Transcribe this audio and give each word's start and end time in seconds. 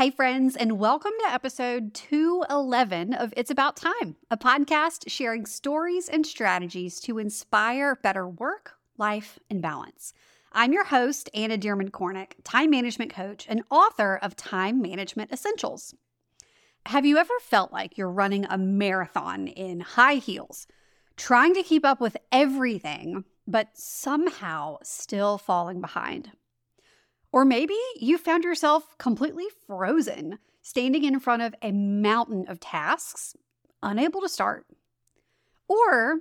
Hey, 0.00 0.08
friends, 0.08 0.56
and 0.56 0.78
welcome 0.78 1.12
to 1.20 1.30
episode 1.30 1.92
211 1.92 3.12
of 3.12 3.34
It's 3.36 3.50
About 3.50 3.76
Time, 3.76 4.16
a 4.30 4.38
podcast 4.38 5.10
sharing 5.10 5.44
stories 5.44 6.08
and 6.08 6.26
strategies 6.26 7.00
to 7.00 7.18
inspire 7.18 7.96
better 7.96 8.26
work, 8.26 8.76
life, 8.96 9.38
and 9.50 9.60
balance. 9.60 10.14
I'm 10.52 10.72
your 10.72 10.84
host, 10.84 11.28
Anna 11.34 11.58
Dearmon 11.58 11.90
Kornick, 11.90 12.32
time 12.44 12.70
management 12.70 13.12
coach 13.12 13.44
and 13.46 13.62
author 13.70 14.18
of 14.22 14.36
Time 14.36 14.80
Management 14.80 15.32
Essentials. 15.32 15.94
Have 16.86 17.04
you 17.04 17.18
ever 17.18 17.38
felt 17.42 17.70
like 17.70 17.98
you're 17.98 18.10
running 18.10 18.46
a 18.46 18.56
marathon 18.56 19.48
in 19.48 19.80
high 19.80 20.14
heels, 20.14 20.66
trying 21.18 21.52
to 21.52 21.62
keep 21.62 21.84
up 21.84 22.00
with 22.00 22.16
everything, 22.32 23.26
but 23.46 23.68
somehow 23.74 24.78
still 24.82 25.36
falling 25.36 25.82
behind? 25.82 26.30
Or 27.32 27.44
maybe 27.44 27.76
you 27.96 28.18
found 28.18 28.44
yourself 28.44 28.98
completely 28.98 29.46
frozen, 29.66 30.38
standing 30.62 31.04
in 31.04 31.20
front 31.20 31.42
of 31.42 31.54
a 31.62 31.72
mountain 31.72 32.46
of 32.48 32.60
tasks, 32.60 33.36
unable 33.82 34.20
to 34.20 34.28
start. 34.28 34.66
Or 35.68 36.18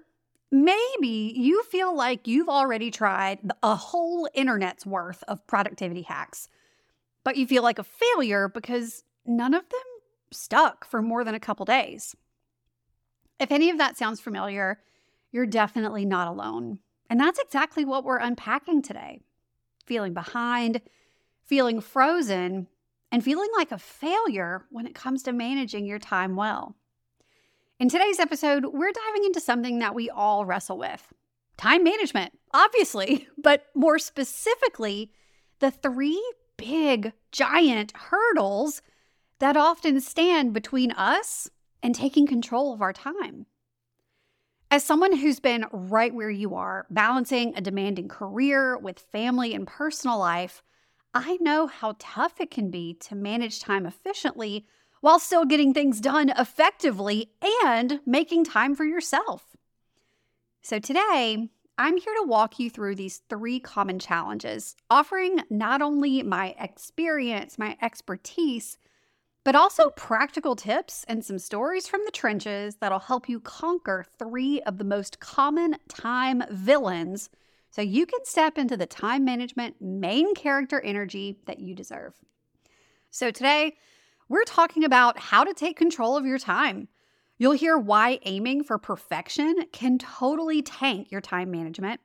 maybe 0.52 1.34
you 1.36 1.64
feel 1.64 1.96
like 1.96 2.28
you've 2.28 2.50
already 2.50 2.92
tried 2.92 3.40
a 3.64 3.76
whole 3.76 4.30
internet's 4.34 4.86
worth 4.86 5.24
of 5.28 5.46
productivity 5.48 6.04
hacks, 6.04 6.48
but 7.24 7.38
you 7.38 7.48
feel 7.48 7.64
like 7.64 7.80
a 7.80 7.84
failure 7.84 8.48
because 8.48 9.04
none 9.26 9.54
of 9.54 9.68
them 9.70 9.80
stuck 10.32 10.86
for 10.86 11.02
more 11.02 11.24
than 11.24 11.36
a 11.36 11.40
couple 11.40 11.66
days. 11.66 12.16
If 13.40 13.52
any 13.52 13.70
of 13.70 13.78
that 13.78 13.98
sounds 13.98 14.20
familiar, 14.20 14.80
you're 15.32 15.46
definitely 15.46 16.06
not 16.06 16.28
alone. 16.28 16.80
And 17.10 17.20
that's 17.20 17.40
exactly 17.40 17.86
what 17.86 18.04
we're 18.04 18.20
unpacking 18.20 18.82
today. 18.82 19.22
Feeling 19.86 20.14
behind, 20.14 20.82
feeling 21.50 21.82
frozen, 21.82 22.68
and 23.12 23.24
feeling 23.24 23.50
like 23.58 23.72
a 23.72 23.80
failure 23.80 24.66
when 24.70 24.86
it 24.86 24.94
comes 24.94 25.24
to 25.24 25.34
managing 25.34 25.84
your 25.84 25.98
time 25.98 26.36
well. 26.36 26.76
In 27.80 27.90
today's 27.90 28.20
episode, 28.20 28.66
we're 28.72 28.92
diving 28.92 29.26
into 29.26 29.40
something 29.40 29.80
that 29.80 29.96
we 29.96 30.12
all 30.12 30.46
wrestle 30.46 30.78
with 30.78 31.12
time 31.58 31.84
management, 31.84 32.38
obviously, 32.54 33.28
but 33.38 33.66
more 33.74 33.98
specifically, 33.98 35.12
the 35.58 35.72
three 35.72 36.22
big, 36.56 37.14
giant 37.32 37.94
hurdles 37.96 38.84
that 39.40 39.58
often 39.58 40.00
stand 40.00 40.54
between 40.54 40.92
us 40.92 41.50
and 41.82 41.96
taking 41.96 42.28
control 42.28 42.74
of 42.74 42.82
our 42.82 42.94
time. 42.94 43.48
As 44.70 44.84
someone 44.84 45.18
who's 45.18 45.40
been 45.40 45.66
right 45.72 46.14
where 46.14 46.30
you 46.30 46.54
are, 46.54 46.86
balancing 46.92 47.54
a 47.56 47.62
demanding 47.62 48.08
career 48.08 48.78
with 48.78 49.00
family 49.00 49.56
and 49.56 49.66
personal 49.66 50.20
life, 50.20 50.62
I 51.14 51.38
know 51.42 51.68
how 51.68 51.96
tough 51.98 52.40
it 52.40 52.52
can 52.52 52.70
be 52.70 52.94
to 53.02 53.16
manage 53.16 53.60
time 53.60 53.86
efficiently 53.86 54.66
while 55.02 55.20
still 55.20 55.46
getting 55.46 55.74
things 55.74 56.00
done 56.00 56.30
effectively 56.38 57.32
and 57.66 58.00
making 58.06 58.44
time 58.44 58.76
for 58.76 58.86
yourself. 58.86 59.56
So, 60.62 60.78
today, 60.78 61.50
I'm 61.78 61.98
here 61.98 62.14
to 62.20 62.28
walk 62.28 62.60
you 62.60 62.70
through 62.70 62.96
these 62.96 63.22
three 63.30 63.60
common 63.60 63.98
challenges, 63.98 64.76
offering 64.90 65.40
not 65.50 65.82
only 65.82 66.22
my 66.22 66.54
experience, 66.60 67.58
my 67.58 67.78
expertise, 67.82 68.78
but 69.46 69.56
also 69.56 69.90
practical 69.92 70.56
tips 70.56 71.06
and 71.08 71.24
some 71.24 71.40
stories 71.40 71.88
from 71.88 72.02
the 72.06 72.12
trenches 72.12 72.76
that'll 72.76 73.00
help 73.00 73.30
you 73.30 73.40
conquer 73.40 74.06
three 74.20 74.62
of 74.62 74.78
the 74.78 74.84
most 74.84 75.20
common 75.22 75.78
time 75.88 76.44
villains 76.52 77.30
so 77.70 77.82
you 77.82 78.06
can 78.06 78.26
step 78.26 78.58
into 78.58 78.78
the 78.78 78.86
time 78.86 79.26
management 79.26 79.76
main 79.82 80.34
character 80.36 80.82
energy 80.82 81.38
that 81.46 81.60
you 81.60 81.76
deserve. 81.76 82.14
So, 83.12 83.32
today 83.32 83.78
we're 84.28 84.44
talking 84.44 84.84
about 84.84 85.18
how 85.18 85.44
to 85.44 85.54
take 85.54 85.76
control 85.76 86.16
of 86.16 86.26
your 86.26 86.38
time. 86.38 86.88
You'll 87.40 87.54
hear 87.54 87.78
why 87.78 88.20
aiming 88.26 88.64
for 88.64 88.78
perfection 88.78 89.66
can 89.72 89.98
totally 89.98 90.62
tank 90.62 91.12
your 91.12 91.22
time 91.22 91.50
management. 91.50 92.00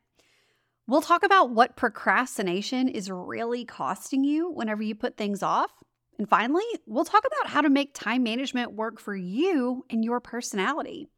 We'll 0.87 1.03
talk 1.03 1.25
about 1.25 1.51
what 1.51 1.77
procrastination 1.77 2.89
is 2.89 3.11
really 3.11 3.65
costing 3.65 4.25
you 4.25 4.51
whenever 4.51 4.83
you 4.83 4.95
put 4.95 5.17
things 5.17 5.43
off. 5.43 5.71
And 6.19 6.29
finally, 6.29 6.65
we'll 6.87 7.05
talk 7.05 7.25
about 7.27 7.51
how 7.51 7.61
to 7.61 7.71
make 7.71 7.95
time 7.95 8.23
management 8.23 8.73
work 8.73 9.01
for 9.01 9.17
you 9.17 9.85
and 9.91 10.05
your 10.05 10.21
personality. 10.21 11.09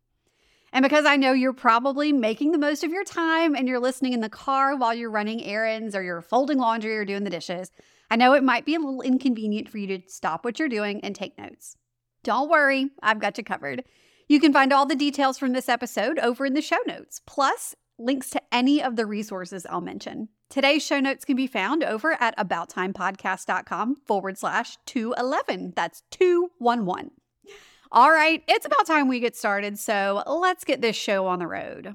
And 0.73 0.83
because 0.83 1.07
I 1.07 1.17
know 1.17 1.33
you're 1.33 1.53
probably 1.53 2.13
making 2.13 2.53
the 2.53 2.59
most 2.59 2.85
of 2.85 2.91
your 2.91 3.05
time 3.05 3.55
and 3.55 3.69
you're 3.69 3.81
listening 3.81 4.13
in 4.13 4.21
the 4.21 4.29
car 4.29 4.77
while 4.77 4.95
you're 4.95 5.11
running 5.11 5.43
errands 5.43 5.95
or 5.95 6.03
you're 6.03 6.21
folding 6.21 6.59
laundry 6.59 6.97
or 6.97 7.05
doing 7.05 7.25
the 7.25 7.31
dishes, 7.31 7.71
I 8.11 8.17
know 8.17 8.35
it 8.35 8.45
might 8.45 8.67
be 8.67 8.75
a 8.75 8.81
little 8.81 9.01
inconvenient 9.01 9.69
for 9.69 9.79
you 9.79 9.87
to 9.87 10.09
stop 10.09 10.45
what 10.45 10.59
you're 10.59 10.69
doing 10.69 11.01
and 11.03 11.15
take 11.15 11.39
notes. 11.39 11.77
Don't 12.23 12.51
worry, 12.51 12.91
I've 13.03 13.21
got 13.21 13.39
you 13.39 13.45
covered. 13.45 13.85
You 14.29 14.41
can 14.41 14.53
find 14.53 14.73
all 14.73 14.87
the 14.87 14.97
details 14.97 15.39
from 15.39 15.53
this 15.53 15.69
episode 15.69 16.19
over 16.19 16.45
in 16.47 16.55
the 16.55 16.61
show 16.61 16.79
notes, 16.87 17.21
plus 17.27 17.75
links 17.99 18.31
to 18.31 18.43
any 18.53 18.83
of 18.83 18.97
the 18.97 19.07
resources 19.07 19.67
I'll 19.71 19.81
mention. 19.81 20.29
Today's 20.51 20.85
show 20.85 21.01
notes 21.01 21.25
can 21.25 21.37
be 21.37 21.47
found 21.47 21.83
over 21.83 22.21
at 22.21 22.37
abouttimepodcast.com 22.37 23.97
forward 24.07 24.39
slash 24.39 24.77
211. 24.87 25.73
That's 25.75 26.03
211. 26.11 27.13
All 27.97 28.11
right, 28.11 28.43
it's 28.47 28.67
about 28.67 28.87
time 28.87 29.09
we 29.09 29.21
get 29.21 29.35
started, 29.35 29.79
so 29.79 30.23
let's 30.27 30.65
get 30.65 30.83
this 30.83 30.95
show 30.97 31.27
on 31.29 31.39
the 31.39 31.47
road. 31.47 31.95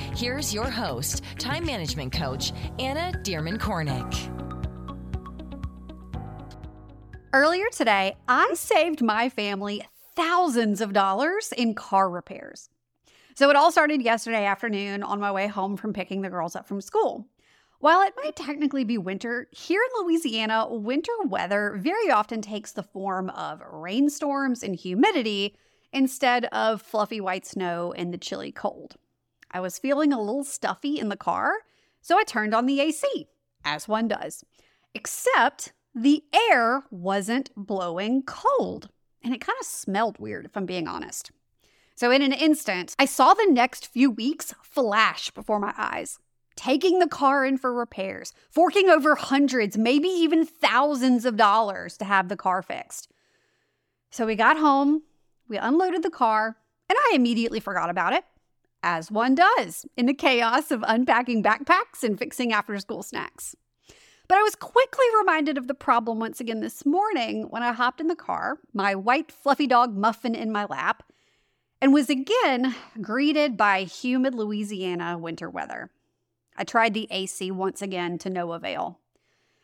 Here's 0.15 0.53
your 0.53 0.69
host, 0.69 1.23
time 1.39 1.65
management 1.65 2.11
coach, 2.11 2.51
Anna 2.79 3.17
Dearmon 3.23 3.57
Kornick. 3.57 4.29
Earlier 7.31 7.67
today, 7.71 8.17
I 8.27 8.53
saved 8.53 9.01
my 9.01 9.29
family 9.29 9.81
thousands 10.15 10.81
of 10.81 10.91
dollars 10.91 11.53
in 11.53 11.75
car 11.75 12.09
repairs. 12.09 12.69
So 13.35 13.49
it 13.49 13.55
all 13.55 13.71
started 13.71 14.01
yesterday 14.01 14.45
afternoon 14.45 15.01
on 15.01 15.21
my 15.21 15.31
way 15.31 15.47
home 15.47 15.77
from 15.77 15.93
picking 15.93 16.21
the 16.21 16.29
girls 16.29 16.57
up 16.57 16.67
from 16.67 16.81
school. 16.81 17.25
While 17.79 18.01
it 18.01 18.13
might 18.21 18.35
technically 18.35 18.83
be 18.83 18.97
winter, 18.97 19.47
here 19.51 19.81
in 19.81 20.05
Louisiana, 20.05 20.67
winter 20.69 21.13
weather 21.23 21.77
very 21.79 22.11
often 22.11 22.41
takes 22.41 22.73
the 22.73 22.83
form 22.83 23.29
of 23.29 23.63
rainstorms 23.71 24.61
and 24.61 24.75
humidity 24.75 25.55
instead 25.93 26.45
of 26.45 26.81
fluffy 26.81 27.21
white 27.21 27.45
snow 27.45 27.93
and 27.95 28.13
the 28.13 28.17
chilly 28.17 28.51
cold. 28.51 28.97
I 29.51 29.59
was 29.59 29.77
feeling 29.77 30.13
a 30.13 30.19
little 30.19 30.43
stuffy 30.43 30.99
in 30.99 31.09
the 31.09 31.17
car, 31.17 31.53
so 32.01 32.17
I 32.17 32.23
turned 32.23 32.53
on 32.53 32.65
the 32.65 32.79
AC, 32.79 33.27
as 33.63 33.87
one 33.87 34.07
does. 34.07 34.43
Except 34.93 35.73
the 35.93 36.23
air 36.49 36.83
wasn't 36.89 37.51
blowing 37.55 38.23
cold, 38.23 38.89
and 39.23 39.33
it 39.33 39.41
kind 39.41 39.57
of 39.59 39.65
smelled 39.65 40.19
weird, 40.19 40.45
if 40.45 40.55
I'm 40.55 40.65
being 40.65 40.87
honest. 40.87 41.31
So, 41.95 42.09
in 42.09 42.21
an 42.21 42.33
instant, 42.33 42.95
I 42.97 43.05
saw 43.05 43.33
the 43.33 43.49
next 43.51 43.87
few 43.87 44.09
weeks 44.09 44.53
flash 44.63 45.29
before 45.31 45.59
my 45.59 45.73
eyes 45.77 46.17
taking 46.55 46.99
the 46.99 47.07
car 47.07 47.45
in 47.45 47.57
for 47.57 47.73
repairs, 47.73 48.33
forking 48.49 48.89
over 48.89 49.15
hundreds, 49.15 49.77
maybe 49.77 50.07
even 50.07 50.45
thousands 50.45 51.25
of 51.25 51.37
dollars 51.37 51.97
to 51.97 52.05
have 52.05 52.27
the 52.27 52.35
car 52.35 52.61
fixed. 52.61 53.09
So 54.09 54.25
we 54.25 54.35
got 54.35 54.57
home, 54.57 55.03
we 55.47 55.57
unloaded 55.57 56.03
the 56.03 56.09
car, 56.09 56.57
and 56.89 56.97
I 56.99 57.13
immediately 57.15 57.59
forgot 57.59 57.89
about 57.89 58.13
it, 58.13 58.25
as 58.83 59.11
one 59.11 59.35
does 59.35 59.85
in 59.95 60.05
the 60.05 60.13
chaos 60.13 60.71
of 60.71 60.83
unpacking 60.87 61.43
backpacks 61.43 62.03
and 62.03 62.17
fixing 62.17 62.51
after 62.53 62.77
school 62.79 63.03
snacks. 63.03 63.55
But 64.27 64.37
I 64.37 64.43
was 64.43 64.55
quickly 64.55 65.05
reminded 65.19 65.57
of 65.57 65.67
the 65.67 65.73
problem 65.73 66.19
once 66.19 66.39
again 66.39 66.61
this 66.61 66.85
morning 66.85 67.47
when 67.49 67.63
I 67.63 67.73
hopped 67.73 67.99
in 67.99 68.07
the 68.07 68.15
car, 68.15 68.59
my 68.73 68.95
white 68.95 69.31
fluffy 69.31 69.67
dog 69.67 69.95
Muffin 69.95 70.35
in 70.35 70.51
my 70.51 70.65
lap, 70.65 71.03
and 71.81 71.93
was 71.93 72.09
again 72.09 72.75
greeted 73.01 73.57
by 73.57 73.83
humid 73.83 74.33
Louisiana 74.33 75.17
winter 75.17 75.49
weather. 75.49 75.91
I 76.55 76.63
tried 76.63 76.93
the 76.93 77.07
AC 77.11 77.51
once 77.51 77.81
again 77.81 78.17
to 78.19 78.29
no 78.29 78.53
avail. 78.53 78.99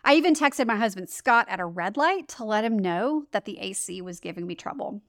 I 0.03 0.15
even 0.15 0.33
texted 0.33 0.67
my 0.67 0.77
husband 0.77 1.09
Scott 1.09 1.47
at 1.49 1.59
a 1.59 1.65
red 1.65 1.97
light 1.97 2.27
to 2.29 2.43
let 2.43 2.63
him 2.63 2.77
know 2.79 3.25
that 3.31 3.45
the 3.45 3.59
AC 3.59 4.01
was 4.01 4.19
giving 4.19 4.47
me 4.47 4.55
trouble. 4.55 5.01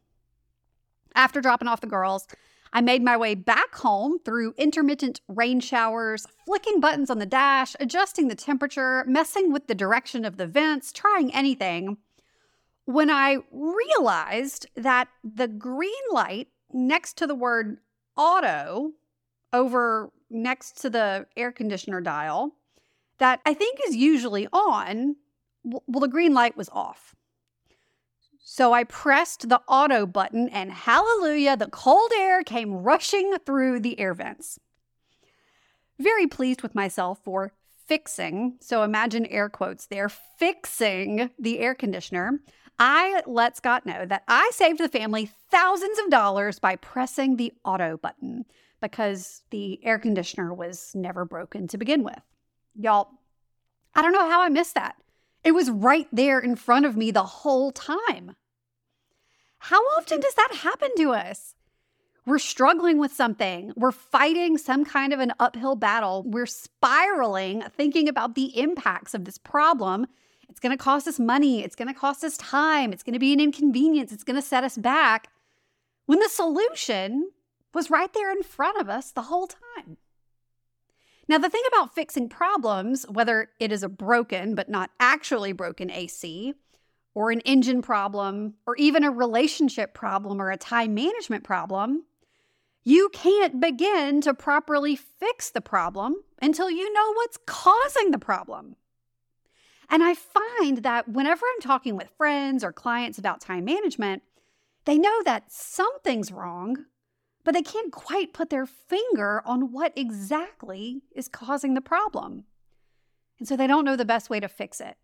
After 1.14 1.40
dropping 1.40 1.68
off 1.68 1.80
the 1.80 1.86
girls, 1.86 2.26
I 2.72 2.80
made 2.80 3.02
my 3.02 3.16
way 3.16 3.34
back 3.34 3.74
home 3.74 4.18
through 4.24 4.54
intermittent 4.56 5.20
rain 5.28 5.60
showers, 5.60 6.26
flicking 6.46 6.80
buttons 6.80 7.10
on 7.10 7.18
the 7.18 7.26
dash, 7.26 7.74
adjusting 7.80 8.28
the 8.28 8.34
temperature, 8.34 9.04
messing 9.06 9.52
with 9.52 9.66
the 9.66 9.74
direction 9.74 10.24
of 10.24 10.36
the 10.36 10.46
vents, 10.46 10.92
trying 10.92 11.34
anything, 11.34 11.98
when 12.84 13.10
I 13.10 13.38
realized 13.52 14.66
that 14.74 15.08
the 15.22 15.46
green 15.46 15.92
light 16.10 16.48
next 16.72 17.18
to 17.18 17.26
the 17.26 17.34
word 17.34 17.78
auto 18.16 18.92
over 19.52 20.10
next 20.30 20.80
to 20.82 20.90
the 20.90 21.26
air 21.36 21.52
conditioner 21.52 22.00
dial 22.00 22.54
that 23.18 23.40
I 23.44 23.52
think 23.52 23.78
is 23.86 23.96
usually 23.96 24.48
on, 24.52 25.16
well, 25.64 26.00
the 26.00 26.08
green 26.08 26.32
light 26.32 26.56
was 26.56 26.68
off. 26.70 27.14
So 28.50 28.72
I 28.72 28.84
pressed 28.84 29.50
the 29.50 29.60
auto 29.68 30.06
button, 30.06 30.48
and 30.48 30.72
hallelujah, 30.72 31.54
the 31.54 31.68
cold 31.68 32.10
air 32.16 32.42
came 32.42 32.72
rushing 32.72 33.36
through 33.44 33.80
the 33.80 34.00
air 34.00 34.14
vents. 34.14 34.58
Very 36.00 36.26
pleased 36.26 36.62
with 36.62 36.74
myself 36.74 37.20
for 37.22 37.52
fixing, 37.86 38.56
so 38.62 38.82
imagine 38.82 39.26
air 39.26 39.50
quotes 39.50 39.84
there, 39.84 40.08
fixing 40.08 41.28
the 41.38 41.58
air 41.58 41.74
conditioner. 41.74 42.40
I 42.78 43.22
let 43.26 43.58
Scott 43.58 43.84
know 43.84 44.06
that 44.06 44.24
I 44.26 44.50
saved 44.54 44.80
the 44.80 44.88
family 44.88 45.30
thousands 45.50 45.98
of 45.98 46.08
dollars 46.08 46.58
by 46.58 46.76
pressing 46.76 47.36
the 47.36 47.52
auto 47.66 47.98
button 47.98 48.46
because 48.80 49.42
the 49.50 49.78
air 49.84 49.98
conditioner 49.98 50.54
was 50.54 50.92
never 50.94 51.26
broken 51.26 51.68
to 51.68 51.76
begin 51.76 52.02
with. 52.02 52.22
Y'all, 52.74 53.10
I 53.94 54.00
don't 54.00 54.12
know 54.12 54.30
how 54.30 54.40
I 54.40 54.48
missed 54.48 54.74
that. 54.74 54.96
It 55.48 55.54
was 55.54 55.70
right 55.70 56.06
there 56.12 56.38
in 56.38 56.56
front 56.56 56.84
of 56.84 56.94
me 56.94 57.10
the 57.10 57.24
whole 57.24 57.72
time. 57.72 58.36
How 59.60 59.80
often 59.96 60.20
does 60.20 60.34
that 60.34 60.56
happen 60.56 60.90
to 60.98 61.14
us? 61.14 61.54
We're 62.26 62.38
struggling 62.38 62.98
with 62.98 63.14
something. 63.14 63.72
We're 63.74 63.90
fighting 63.90 64.58
some 64.58 64.84
kind 64.84 65.10
of 65.10 65.20
an 65.20 65.32
uphill 65.40 65.74
battle. 65.74 66.22
We're 66.26 66.44
spiraling, 66.44 67.62
thinking 67.74 68.10
about 68.10 68.34
the 68.34 68.58
impacts 68.60 69.14
of 69.14 69.24
this 69.24 69.38
problem. 69.38 70.06
It's 70.50 70.60
going 70.60 70.76
to 70.76 70.84
cost 70.84 71.08
us 71.08 71.18
money. 71.18 71.64
It's 71.64 71.76
going 71.76 71.88
to 71.88 71.98
cost 71.98 72.22
us 72.24 72.36
time. 72.36 72.92
It's 72.92 73.02
going 73.02 73.14
to 73.14 73.18
be 73.18 73.32
an 73.32 73.40
inconvenience. 73.40 74.12
It's 74.12 74.24
going 74.24 74.36
to 74.38 74.46
set 74.46 74.64
us 74.64 74.76
back. 74.76 75.28
When 76.04 76.18
the 76.18 76.28
solution 76.28 77.30
was 77.72 77.88
right 77.88 78.12
there 78.12 78.30
in 78.30 78.42
front 78.42 78.78
of 78.78 78.90
us 78.90 79.12
the 79.12 79.22
whole 79.22 79.46
time. 79.46 79.96
Now, 81.28 81.36
the 81.38 81.50
thing 81.50 81.62
about 81.68 81.94
fixing 81.94 82.28
problems, 82.28 83.04
whether 83.08 83.50
it 83.60 83.70
is 83.70 83.82
a 83.82 83.88
broken 83.88 84.54
but 84.54 84.70
not 84.70 84.90
actually 84.98 85.52
broken 85.52 85.90
AC, 85.90 86.54
or 87.14 87.30
an 87.30 87.40
engine 87.40 87.82
problem, 87.82 88.54
or 88.66 88.76
even 88.76 89.04
a 89.04 89.10
relationship 89.10 89.92
problem 89.92 90.40
or 90.40 90.50
a 90.50 90.56
time 90.56 90.94
management 90.94 91.44
problem, 91.44 92.04
you 92.84 93.10
can't 93.12 93.60
begin 93.60 94.20
to 94.22 94.32
properly 94.32 94.96
fix 94.96 95.50
the 95.50 95.60
problem 95.60 96.16
until 96.40 96.70
you 96.70 96.92
know 96.92 97.12
what's 97.14 97.38
causing 97.44 98.12
the 98.12 98.18
problem. 98.18 98.76
And 99.90 100.02
I 100.02 100.14
find 100.14 100.78
that 100.78 101.08
whenever 101.08 101.44
I'm 101.44 101.60
talking 101.60 101.96
with 101.96 102.08
friends 102.16 102.62
or 102.62 102.72
clients 102.72 103.18
about 103.18 103.40
time 103.40 103.64
management, 103.64 104.22
they 104.84 104.96
know 104.96 105.22
that 105.24 105.50
something's 105.50 106.30
wrong, 106.32 106.84
but 107.48 107.54
they 107.54 107.62
can't 107.62 107.92
quite 107.92 108.34
put 108.34 108.50
their 108.50 108.66
finger 108.66 109.40
on 109.46 109.72
what 109.72 109.94
exactly 109.96 111.00
is 111.16 111.28
causing 111.28 111.72
the 111.72 111.80
problem. 111.80 112.44
And 113.38 113.48
so 113.48 113.56
they 113.56 113.66
don't 113.66 113.86
know 113.86 113.96
the 113.96 114.04
best 114.04 114.28
way 114.28 114.38
to 114.38 114.48
fix 114.48 114.82
it. 114.82 114.98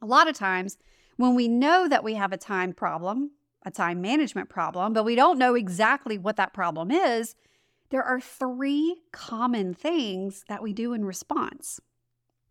A 0.00 0.06
lot 0.06 0.28
of 0.28 0.36
times, 0.36 0.78
when 1.16 1.34
we 1.34 1.48
know 1.48 1.88
that 1.88 2.04
we 2.04 2.14
have 2.14 2.32
a 2.32 2.36
time 2.36 2.74
problem, 2.74 3.32
a 3.64 3.72
time 3.72 4.00
management 4.00 4.48
problem, 4.48 4.92
but 4.92 5.04
we 5.04 5.16
don't 5.16 5.36
know 5.36 5.56
exactly 5.56 6.16
what 6.16 6.36
that 6.36 6.54
problem 6.54 6.92
is, 6.92 7.34
there 7.90 8.04
are 8.04 8.20
three 8.20 9.02
common 9.10 9.74
things 9.74 10.44
that 10.48 10.62
we 10.62 10.72
do 10.72 10.92
in 10.92 11.04
response. 11.04 11.80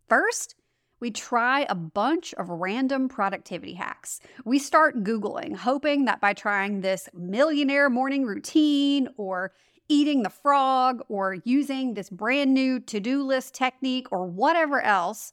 First, 0.06 0.54
we 1.00 1.10
try 1.10 1.66
a 1.68 1.74
bunch 1.74 2.32
of 2.34 2.48
random 2.48 3.08
productivity 3.08 3.74
hacks. 3.74 4.20
We 4.44 4.58
start 4.58 5.04
Googling, 5.04 5.56
hoping 5.56 6.04
that 6.06 6.20
by 6.20 6.32
trying 6.32 6.80
this 6.80 7.08
millionaire 7.12 7.90
morning 7.90 8.24
routine 8.24 9.08
or 9.16 9.52
eating 9.88 10.22
the 10.22 10.30
frog 10.30 11.02
or 11.08 11.34
using 11.44 11.94
this 11.94 12.08
brand 12.08 12.54
new 12.54 12.80
to-do 12.80 13.22
list 13.22 13.54
technique 13.54 14.10
or 14.10 14.26
whatever 14.26 14.80
else, 14.80 15.32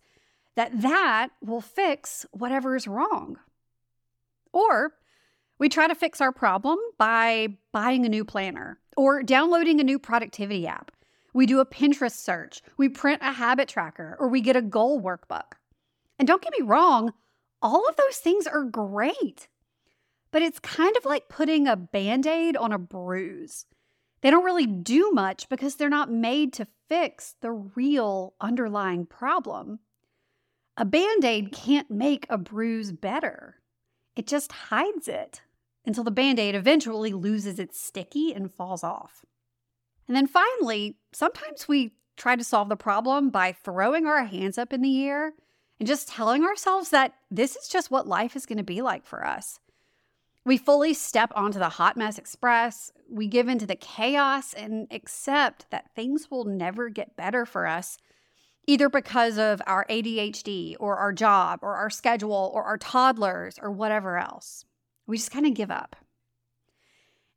that 0.56 0.82
that 0.82 1.30
will 1.42 1.62
fix 1.62 2.26
whatever 2.32 2.76
is 2.76 2.88
wrong. 2.88 3.38
Or 4.52 4.94
we 5.58 5.70
try 5.70 5.88
to 5.88 5.96
fix 5.96 6.20
our 6.20 6.32
problem 6.32 6.78
by 6.98 7.50
buying 7.72 8.06
a 8.06 8.10
new 8.10 8.26
planner 8.26 8.80
or 8.98 9.24
downloading 9.24 9.80
a 9.80 9.86
new 9.86 10.00
productivity 10.00 10.68
app. 10.68 10.92
We 11.34 11.46
do 11.46 11.60
a 11.60 11.66
Pinterest 11.66 12.16
search, 12.16 12.62
we 12.78 12.90
print 12.90 13.22
a 13.22 13.32
habit 13.32 13.70
tracker, 13.70 14.18
or 14.20 14.28
we 14.28 14.42
get 14.42 14.56
a 14.56 14.62
goal 14.62 15.02
workbook. 15.02 15.54
And 16.20 16.28
don't 16.28 16.42
get 16.42 16.54
me 16.58 16.66
wrong, 16.66 17.14
all 17.62 17.88
of 17.88 17.96
those 17.96 18.18
things 18.18 18.48
are 18.48 18.64
great. 18.64 19.48
But 20.32 20.42
it's 20.42 20.60
kind 20.60 20.96
of 20.98 21.06
like 21.06 21.30
putting 21.30 21.68
a 21.68 21.76
band 21.76 22.26
aid 22.26 22.56
on 22.58 22.72
a 22.72 22.78
bruise. 22.78 23.66
They 24.22 24.30
don't 24.30 24.46
really 24.46 24.68
do 24.68 25.12
much 25.12 25.50
because 25.50 25.76
they're 25.76 25.90
not 25.90 26.12
made 26.12 26.54
to 26.54 26.68
fix 26.88 27.36
the 27.42 27.52
real 27.52 28.34
underlying 28.40 29.06
problem. 29.06 29.80
A 30.78 30.86
band 30.86 31.26
aid 31.26 31.52
can't 31.52 31.90
make 31.90 32.26
a 32.30 32.38
bruise 32.38 32.92
better, 32.92 33.62
it 34.16 34.28
just 34.28 34.52
hides 34.52 35.08
it 35.08 35.42
until 35.86 36.04
the 36.04 36.12
band 36.12 36.40
aid 36.40 36.54
eventually 36.54 37.12
loses 37.14 37.58
its 37.60 37.82
sticky 37.82 38.34
and 38.34 38.54
falls 38.54 38.84
off. 38.84 39.26
And 40.08 40.16
then 40.16 40.28
finally, 40.28 40.98
sometimes 41.12 41.68
we 41.68 41.94
try 42.18 42.36
to 42.36 42.44
solve 42.44 42.70
the 42.70 42.76
problem 42.76 43.30
by 43.30 43.52
throwing 43.52 44.06
our 44.06 44.26
hands 44.26 44.58
up 44.58 44.74
in 44.74 44.82
the 44.82 45.04
air 45.06 45.34
and 45.80 45.88
just 45.88 46.08
telling 46.08 46.44
ourselves 46.44 46.90
that 46.90 47.16
this 47.32 47.56
is 47.56 47.68
just 47.68 47.90
what 47.90 48.08
life 48.08 48.36
is 48.36 48.46
going 48.46 48.60
to 48.60 48.64
be 48.64 48.82
like 48.82 49.06
for 49.06 49.26
us. 49.26 49.60
We 50.44 50.58
fully 50.58 50.94
step 50.94 51.32
onto 51.36 51.60
the 51.60 51.70
hot 51.70 51.98
mess 51.98 52.18
express, 52.18 52.92
we 53.10 53.28
give 53.28 53.48
into 53.48 53.68
the 53.68 53.76
chaos 53.76 54.54
and 54.54 54.88
accept 54.92 55.70
that 55.70 55.94
things 55.96 56.32
will 56.32 56.46
never 56.46 56.90
get 56.90 57.16
better 57.16 57.46
for 57.46 57.68
us, 57.68 57.98
either 58.66 58.90
because 58.90 59.38
of 59.38 59.62
our 59.68 59.86
ADHD 59.88 60.76
or 60.80 60.98
our 60.98 61.14
job 61.14 61.60
or 61.62 61.76
our 61.76 61.90
schedule 61.90 62.52
or 62.54 62.64
our 62.64 62.78
toddlers 62.78 63.60
or 63.62 63.72
whatever 63.72 64.18
else. 64.18 64.66
We 65.06 65.18
just 65.18 65.32
kind 65.32 65.46
of 65.46 65.54
give 65.54 65.72
up. 65.72 65.96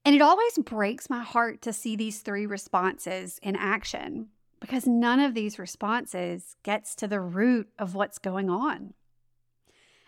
And 0.05 0.15
it 0.15 0.21
always 0.21 0.59
breaks 0.59 1.09
my 1.09 1.23
heart 1.23 1.63
to 1.63 1.73
see 1.73 1.97
these 1.97 2.21
three 2.21 2.45
responses 2.47 3.39
in 3.43 3.57
action 3.57 4.29
because 4.61 4.87
none 4.87 5.21
of 5.21 5.35
these 5.35 5.59
responses 5.59 6.57
gets 6.63 6.95
to 6.97 7.09
the 7.09 7.21
root 7.21 7.69
of 7.79 7.95
what's 7.95 8.19
going 8.19 8.51
on. 8.51 8.95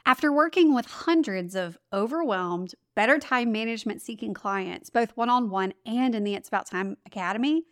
After 0.05 0.33
working 0.33 0.73
with 0.75 0.87
hundreds 0.87 1.55
of 1.55 1.79
overwhelmed, 1.93 2.75
better 2.95 3.19
time 3.19 3.51
management 3.51 4.03
seeking 4.03 4.35
clients, 4.35 4.89
both 4.89 5.17
one 5.17 5.29
on 5.29 5.51
one 5.51 5.75
and 5.85 6.15
in 6.15 6.25
the 6.25 6.35
It's 6.35 6.49
About 6.49 6.67
Time 6.67 6.97
Academy, 7.07 7.65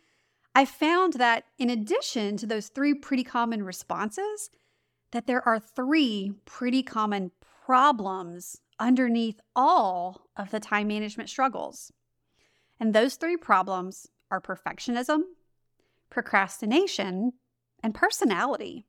I 0.53 0.65
found 0.65 1.13
that 1.13 1.45
in 1.57 1.69
addition 1.69 2.37
to 2.37 2.45
those 2.45 2.67
three 2.67 2.93
pretty 2.93 3.23
common 3.23 3.63
responses, 3.63 4.49
that 5.11 5.27
there 5.27 5.47
are 5.47 5.59
three 5.59 6.33
pretty 6.45 6.83
common 6.83 7.31
problems 7.65 8.57
underneath 8.79 9.39
all 9.55 10.27
of 10.35 10.51
the 10.51 10.59
time 10.59 10.87
management 10.87 11.29
struggles. 11.29 11.91
And 12.79 12.93
those 12.93 13.15
three 13.15 13.37
problems 13.37 14.07
are 14.29 14.41
perfectionism, 14.41 15.21
procrastination, 16.09 17.33
and 17.81 17.93
personality. 17.93 18.85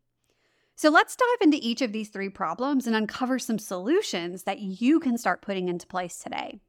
So 0.74 0.90
let's 0.90 1.16
dive 1.16 1.40
into 1.40 1.58
each 1.60 1.80
of 1.80 1.92
these 1.92 2.10
three 2.10 2.28
problems 2.28 2.86
and 2.86 2.94
uncover 2.94 3.38
some 3.38 3.58
solutions 3.58 4.42
that 4.42 4.58
you 4.58 5.00
can 5.00 5.16
start 5.16 5.40
putting 5.40 5.68
into 5.68 5.86
place 5.86 6.18
today. 6.18 6.60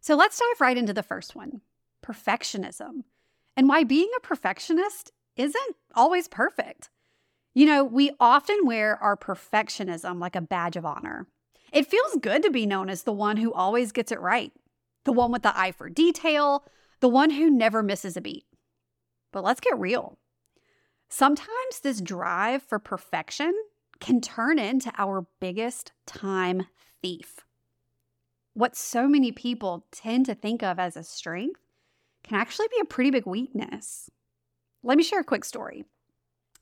So 0.00 0.14
let's 0.14 0.38
dive 0.38 0.60
right 0.60 0.78
into 0.78 0.94
the 0.94 1.02
first 1.02 1.36
one 1.36 1.60
perfectionism, 2.02 3.04
and 3.56 3.68
why 3.68 3.84
being 3.84 4.08
a 4.16 4.20
perfectionist 4.20 5.12
isn't 5.36 5.76
always 5.94 6.28
perfect. 6.28 6.88
You 7.52 7.66
know, 7.66 7.84
we 7.84 8.12
often 8.18 8.64
wear 8.64 8.96
our 9.02 9.16
perfectionism 9.16 10.18
like 10.18 10.34
a 10.34 10.40
badge 10.40 10.76
of 10.76 10.86
honor. 10.86 11.26
It 11.72 11.86
feels 11.86 12.16
good 12.22 12.42
to 12.42 12.50
be 12.50 12.64
known 12.64 12.88
as 12.88 13.02
the 13.02 13.12
one 13.12 13.36
who 13.36 13.52
always 13.52 13.92
gets 13.92 14.12
it 14.12 14.20
right, 14.20 14.52
the 15.04 15.12
one 15.12 15.32
with 15.32 15.42
the 15.42 15.56
eye 15.58 15.72
for 15.72 15.88
detail, 15.88 16.64
the 17.00 17.08
one 17.08 17.30
who 17.30 17.50
never 17.50 17.82
misses 17.82 18.16
a 18.16 18.20
beat. 18.20 18.44
But 19.32 19.44
let's 19.44 19.60
get 19.60 19.78
real. 19.78 20.18
Sometimes 21.08 21.80
this 21.82 22.00
drive 22.00 22.62
for 22.62 22.78
perfection 22.78 23.54
can 24.00 24.20
turn 24.20 24.58
into 24.58 24.92
our 24.96 25.26
biggest 25.40 25.92
time 26.06 26.66
thief. 27.02 27.40
What 28.54 28.76
so 28.76 29.08
many 29.08 29.32
people 29.32 29.86
tend 29.92 30.26
to 30.26 30.34
think 30.34 30.62
of 30.62 30.78
as 30.78 30.96
a 30.96 31.02
strength 31.02 31.60
can 32.22 32.38
actually 32.38 32.68
be 32.68 32.80
a 32.80 32.86
pretty 32.86 33.10
big 33.10 33.26
weakness. 33.26 34.10
Let 34.82 34.96
me 34.96 35.02
share 35.02 35.20
a 35.20 35.24
quick 35.24 35.44
story. 35.44 35.84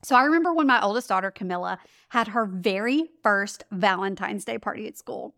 So, 0.02 0.14
I 0.14 0.22
remember 0.22 0.54
when 0.54 0.68
my 0.68 0.80
oldest 0.80 1.08
daughter, 1.08 1.32
Camilla, 1.32 1.80
had 2.10 2.28
her 2.28 2.46
very 2.46 3.10
first 3.22 3.64
Valentine's 3.72 4.44
Day 4.44 4.56
party 4.56 4.86
at 4.86 4.96
school. 4.96 5.34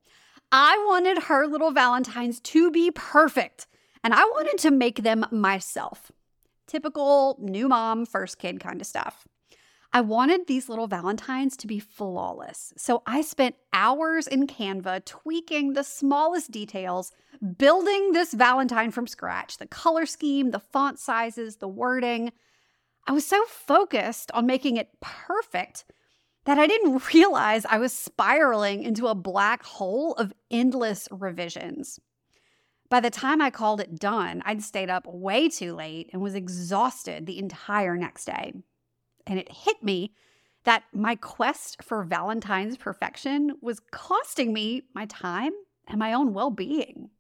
I 0.53 0.85
wanted 0.89 1.25
her 1.25 1.47
little 1.47 1.71
Valentines 1.71 2.41
to 2.41 2.71
be 2.71 2.91
perfect, 2.91 3.67
and 4.03 4.13
I 4.13 4.25
wanted 4.25 4.59
to 4.59 4.71
make 4.71 5.03
them 5.03 5.27
myself. 5.31 6.11
Typical 6.67 7.37
new 7.41 7.69
mom, 7.69 8.05
first 8.05 8.39
kid 8.39 8.59
kind 8.61 8.81
of 8.81 8.87
stuff. 8.87 9.27
I 9.93 10.01
wanted 10.01 10.47
these 10.47 10.69
little 10.69 10.87
Valentines 10.87 11.57
to 11.59 11.67
be 11.67 11.81
flawless. 11.81 12.73
So 12.77 13.03
I 13.07 13.23
spent 13.23 13.57
hours 13.73 14.29
in 14.29 14.47
Canva 14.47 15.05
tweaking 15.05 15.73
the 15.73 15.83
smallest 15.83 16.53
details, 16.53 17.13
building 17.59 18.13
this 18.13 18.33
Valentine 18.33 18.93
from 18.93 19.09
scratch 19.09 19.59
the 19.59 19.67
color 19.67 20.07
scheme, 20.07 20.53
the 20.53 20.61
font 20.61 20.99
sizes, 20.99 21.57
the 21.57 21.69
wording. 21.69 22.33
I 23.07 23.13
was 23.13 23.27
so 23.27 23.45
focused 23.47 24.31
on 24.33 24.47
making 24.47 24.77
it 24.77 24.91
perfect 25.01 25.85
that 26.45 26.59
I 26.59 26.67
didn't 26.67 27.03
realize 27.15 27.65
I 27.67 27.79
was 27.79 27.93
spiraling 27.93 28.83
into 28.83 29.07
a 29.07 29.15
black 29.15 29.63
hole 29.65 30.15
of 30.15 30.33
endless 30.51 31.09
revisions. 31.11 32.01
By 32.89 33.01
the 33.01 33.11
time 33.11 33.41
I 33.41 33.51
called 33.51 33.81
it 33.81 34.01
done, 34.01 34.43
I'd 34.45 34.63
stayed 34.63 34.91
up 34.91 35.07
way 35.07 35.49
too 35.49 35.75
late 35.75 36.11
and 36.13 36.21
was 36.21 36.35
exhausted 36.35 37.25
the 37.25 37.39
entire 37.39 37.97
next 37.97 38.25
day. 38.25 38.53
And 39.27 39.39
it 39.39 39.53
hit 39.53 39.83
me 39.83 40.13
that 40.65 40.83
my 40.93 41.15
quest 41.15 41.83
for 41.83 42.03
Valentine's 42.03 42.77
perfection 42.77 43.53
was 43.61 43.81
costing 43.93 44.53
me 44.53 44.83
my 44.93 45.07
time 45.07 45.53
and 45.87 45.99
my 45.99 46.13
own 46.13 46.35
well 46.35 46.51
being. 46.51 47.11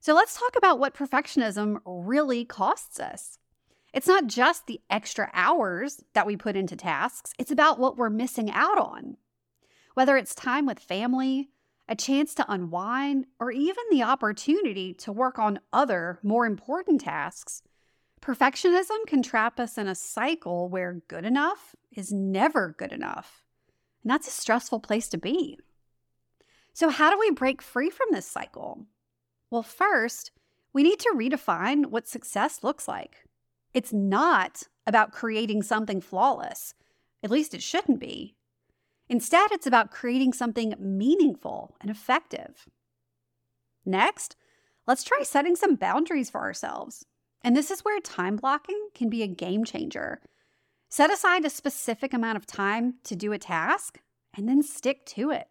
So 0.00 0.12
let's 0.14 0.38
talk 0.38 0.56
about 0.56 0.78
what 0.78 0.94
perfectionism 0.94 1.78
really 1.86 2.44
costs 2.44 3.00
us. 3.00 3.38
It's 3.94 4.08
not 4.08 4.26
just 4.26 4.66
the 4.66 4.80
extra 4.90 5.30
hours 5.32 6.02
that 6.14 6.26
we 6.26 6.36
put 6.36 6.56
into 6.56 6.74
tasks, 6.74 7.32
it's 7.38 7.52
about 7.52 7.78
what 7.78 7.96
we're 7.96 8.10
missing 8.10 8.50
out 8.50 8.76
on. 8.76 9.16
Whether 9.94 10.16
it's 10.16 10.34
time 10.34 10.66
with 10.66 10.80
family, 10.80 11.50
a 11.88 11.94
chance 11.94 12.34
to 12.34 12.52
unwind, 12.52 13.26
or 13.38 13.52
even 13.52 13.84
the 13.92 14.02
opportunity 14.02 14.94
to 14.94 15.12
work 15.12 15.38
on 15.38 15.60
other, 15.72 16.18
more 16.24 16.44
important 16.44 17.02
tasks, 17.02 17.62
perfectionism 18.20 19.06
can 19.06 19.22
trap 19.22 19.60
us 19.60 19.78
in 19.78 19.86
a 19.86 19.94
cycle 19.94 20.68
where 20.68 21.02
good 21.06 21.24
enough 21.24 21.76
is 21.92 22.12
never 22.12 22.74
good 22.76 22.92
enough. 22.92 23.44
And 24.02 24.10
that's 24.10 24.26
a 24.26 24.32
stressful 24.32 24.80
place 24.80 25.08
to 25.10 25.18
be. 25.18 25.56
So, 26.72 26.88
how 26.88 27.10
do 27.10 27.18
we 27.20 27.30
break 27.30 27.62
free 27.62 27.90
from 27.90 28.08
this 28.10 28.26
cycle? 28.26 28.86
Well, 29.50 29.62
first, 29.62 30.32
we 30.72 30.82
need 30.82 30.98
to 30.98 31.14
redefine 31.16 31.86
what 31.86 32.08
success 32.08 32.64
looks 32.64 32.88
like. 32.88 33.24
It's 33.74 33.92
not 33.92 34.62
about 34.86 35.12
creating 35.12 35.62
something 35.62 36.00
flawless. 36.00 36.74
At 37.22 37.30
least 37.30 37.54
it 37.54 37.62
shouldn't 37.62 38.00
be. 38.00 38.36
Instead, 39.08 39.50
it's 39.52 39.66
about 39.66 39.90
creating 39.90 40.32
something 40.32 40.74
meaningful 40.78 41.76
and 41.80 41.90
effective. 41.90 42.66
Next, 43.84 44.36
let's 44.86 45.04
try 45.04 45.22
setting 45.22 45.56
some 45.56 45.74
boundaries 45.74 46.30
for 46.30 46.40
ourselves. 46.40 47.04
And 47.42 47.54
this 47.54 47.70
is 47.70 47.80
where 47.80 48.00
time 48.00 48.36
blocking 48.36 48.88
can 48.94 49.10
be 49.10 49.22
a 49.22 49.26
game 49.26 49.64
changer. 49.64 50.20
Set 50.88 51.12
aside 51.12 51.44
a 51.44 51.50
specific 51.50 52.14
amount 52.14 52.36
of 52.36 52.46
time 52.46 52.94
to 53.04 53.16
do 53.16 53.32
a 53.32 53.38
task 53.38 54.00
and 54.36 54.48
then 54.48 54.62
stick 54.62 55.04
to 55.06 55.30
it. 55.30 55.48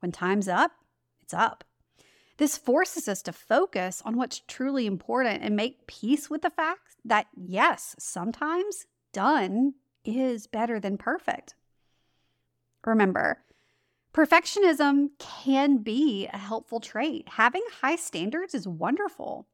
When 0.00 0.12
time's 0.12 0.48
up, 0.48 0.72
it's 1.22 1.32
up. 1.32 1.64
This 2.38 2.56
forces 2.56 3.08
us 3.08 3.22
to 3.22 3.32
focus 3.32 4.02
on 4.04 4.16
what's 4.16 4.42
truly 4.48 4.86
important 4.86 5.42
and 5.42 5.54
make 5.54 5.86
peace 5.86 6.30
with 6.30 6.42
the 6.42 6.50
fact 6.50 6.96
that, 7.04 7.26
yes, 7.36 7.94
sometimes 7.98 8.86
done 9.12 9.74
is 10.04 10.46
better 10.46 10.80
than 10.80 10.98
perfect. 10.98 11.54
Remember, 12.84 13.44
perfectionism 14.12 15.10
can 15.18 15.78
be 15.78 16.26
a 16.32 16.38
helpful 16.38 16.80
trait. 16.80 17.28
Having 17.30 17.62
high 17.80 17.96
standards 17.96 18.54
is 18.54 18.66
wonderful, 18.66 19.46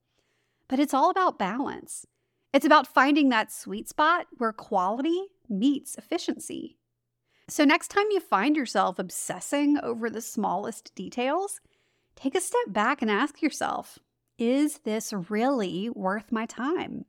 but 0.68 0.78
it's 0.78 0.94
all 0.94 1.10
about 1.10 1.38
balance. 1.38 2.06
It's 2.52 2.64
about 2.64 2.86
finding 2.86 3.28
that 3.28 3.52
sweet 3.52 3.88
spot 3.88 4.26
where 4.38 4.52
quality 4.52 5.26
meets 5.48 5.96
efficiency. 5.96 6.78
So, 7.48 7.64
next 7.64 7.88
time 7.88 8.06
you 8.10 8.20
find 8.20 8.56
yourself 8.56 8.98
obsessing 8.98 9.78
over 9.82 10.08
the 10.08 10.20
smallest 10.20 10.94
details, 10.94 11.60
take 12.18 12.34
a 12.34 12.40
step 12.40 12.60
back 12.68 13.00
and 13.00 13.10
ask 13.10 13.40
yourself 13.40 13.98
is 14.38 14.78
this 14.84 15.12
really 15.12 15.90
worth 15.90 16.30
my 16.30 16.46
time? 16.46 17.04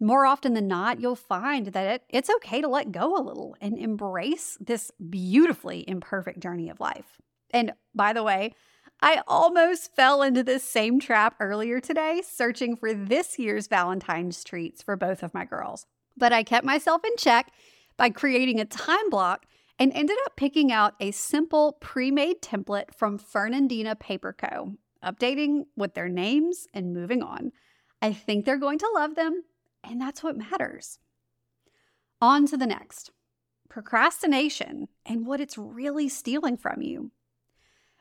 More 0.00 0.24
often 0.26 0.54
than 0.54 0.68
not, 0.68 1.00
you'll 1.00 1.16
find 1.16 1.66
that 1.68 1.94
it, 1.94 2.02
it's 2.08 2.30
okay 2.36 2.60
to 2.60 2.68
let 2.68 2.92
go 2.92 3.16
a 3.16 3.22
little 3.22 3.56
and 3.60 3.76
embrace 3.76 4.56
this 4.60 4.92
beautifully 5.10 5.84
imperfect 5.88 6.40
journey 6.40 6.68
of 6.68 6.78
life. 6.78 7.20
And 7.50 7.72
by 7.94 8.12
the 8.12 8.22
way, 8.22 8.54
I 9.00 9.22
almost 9.26 9.94
fell 9.94 10.22
into 10.22 10.42
this 10.44 10.62
same 10.62 11.00
trap 11.00 11.34
earlier 11.40 11.80
today, 11.80 12.22
searching 12.24 12.76
for 12.76 12.94
this 12.94 13.38
year's 13.38 13.66
Valentine's 13.66 14.44
treats 14.44 14.82
for 14.82 14.96
both 14.96 15.22
of 15.22 15.34
my 15.34 15.44
girls. 15.44 15.86
But 16.16 16.32
I 16.32 16.42
kept 16.44 16.64
myself 16.64 17.04
in 17.04 17.16
check 17.16 17.52
by 17.96 18.10
creating 18.10 18.60
a 18.60 18.64
time 18.64 19.10
block 19.10 19.46
and 19.78 19.92
ended 19.94 20.16
up 20.24 20.36
picking 20.36 20.70
out 20.70 20.94
a 21.00 21.10
simple 21.10 21.72
pre 21.80 22.10
made 22.10 22.40
template 22.40 22.94
from 22.96 23.18
Fernandina 23.18 23.96
Paper 23.96 24.32
Co., 24.32 24.74
updating 25.04 25.64
with 25.76 25.94
their 25.94 26.08
names 26.08 26.66
and 26.72 26.94
moving 26.94 27.22
on. 27.22 27.52
I 28.00 28.12
think 28.12 28.44
they're 28.44 28.58
going 28.58 28.78
to 28.78 28.92
love 28.94 29.14
them, 29.14 29.44
and 29.82 30.00
that's 30.00 30.22
what 30.22 30.36
matters. 30.36 30.98
On 32.20 32.46
to 32.46 32.56
the 32.56 32.66
next 32.66 33.10
procrastination 33.68 34.86
and 35.04 35.26
what 35.26 35.40
it's 35.40 35.58
really 35.58 36.08
stealing 36.08 36.56
from 36.56 36.80
you. 36.80 37.10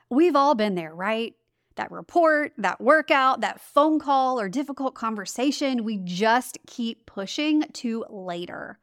We've 0.10 0.36
all 0.36 0.53
been 0.53 0.75
there, 0.75 0.94
right? 0.94 1.34
That 1.75 1.92
report, 1.92 2.53
that 2.60 2.80
workout, 2.80 3.42
that 3.42 3.60
phone 3.60 4.00
call, 4.00 4.39
or 4.39 4.48
difficult 4.48 4.94
conversation, 4.94 5.84
we 5.84 5.98
just 5.98 6.60
keep 6.68 7.08
pushing 7.08 7.63
to 7.74 8.06
later. 8.10 8.77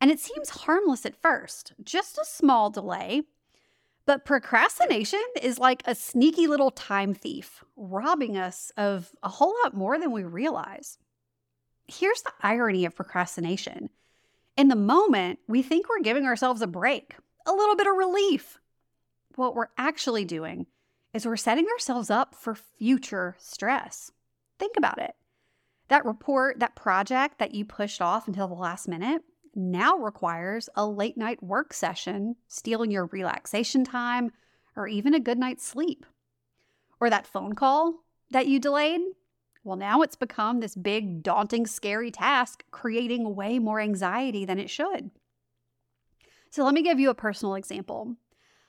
And 0.00 0.10
it 0.10 0.20
seems 0.20 0.50
harmless 0.50 1.06
at 1.06 1.20
first, 1.20 1.72
just 1.82 2.18
a 2.18 2.24
small 2.24 2.70
delay. 2.70 3.22
But 4.04 4.24
procrastination 4.24 5.22
is 5.42 5.58
like 5.58 5.82
a 5.84 5.94
sneaky 5.94 6.46
little 6.46 6.70
time 6.70 7.14
thief, 7.14 7.64
robbing 7.76 8.36
us 8.36 8.70
of 8.76 9.10
a 9.22 9.28
whole 9.28 9.54
lot 9.64 9.74
more 9.74 9.98
than 9.98 10.12
we 10.12 10.22
realize. 10.22 10.98
Here's 11.88 12.22
the 12.22 12.32
irony 12.42 12.84
of 12.84 12.94
procrastination 12.94 13.90
in 14.56 14.68
the 14.68 14.76
moment, 14.76 15.38
we 15.46 15.62
think 15.62 15.88
we're 15.88 16.00
giving 16.00 16.24
ourselves 16.24 16.62
a 16.62 16.66
break, 16.66 17.16
a 17.44 17.52
little 17.52 17.76
bit 17.76 17.86
of 17.86 17.96
relief. 17.96 18.58
What 19.34 19.54
we're 19.54 19.68
actually 19.76 20.24
doing 20.24 20.66
is 21.12 21.26
we're 21.26 21.36
setting 21.36 21.66
ourselves 21.66 22.10
up 22.10 22.34
for 22.34 22.54
future 22.54 23.36
stress. 23.38 24.10
Think 24.58 24.76
about 24.76 24.98
it. 24.98 25.14
That 25.88 26.06
report, 26.06 26.58
that 26.60 26.74
project 26.74 27.38
that 27.38 27.54
you 27.54 27.64
pushed 27.64 28.00
off 28.00 28.26
until 28.26 28.48
the 28.48 28.54
last 28.54 28.88
minute, 28.88 29.22
now 29.56 29.96
requires 29.96 30.68
a 30.76 30.86
late 30.86 31.16
night 31.16 31.42
work 31.42 31.72
session, 31.72 32.36
stealing 32.46 32.90
your 32.90 33.06
relaxation 33.06 33.84
time, 33.84 34.30
or 34.76 34.86
even 34.86 35.14
a 35.14 35.20
good 35.20 35.38
night's 35.38 35.66
sleep. 35.66 36.04
Or 37.00 37.10
that 37.10 37.26
phone 37.26 37.54
call 37.54 38.04
that 38.30 38.46
you 38.46 38.60
delayed, 38.60 39.00
well, 39.64 39.76
now 39.76 40.02
it's 40.02 40.16
become 40.16 40.60
this 40.60 40.76
big, 40.76 41.22
daunting, 41.22 41.66
scary 41.66 42.10
task, 42.10 42.64
creating 42.70 43.34
way 43.34 43.58
more 43.58 43.80
anxiety 43.80 44.44
than 44.44 44.58
it 44.58 44.70
should. 44.70 45.10
So, 46.50 46.64
let 46.64 46.74
me 46.74 46.82
give 46.82 47.00
you 47.00 47.10
a 47.10 47.14
personal 47.14 47.54
example. 47.54 48.14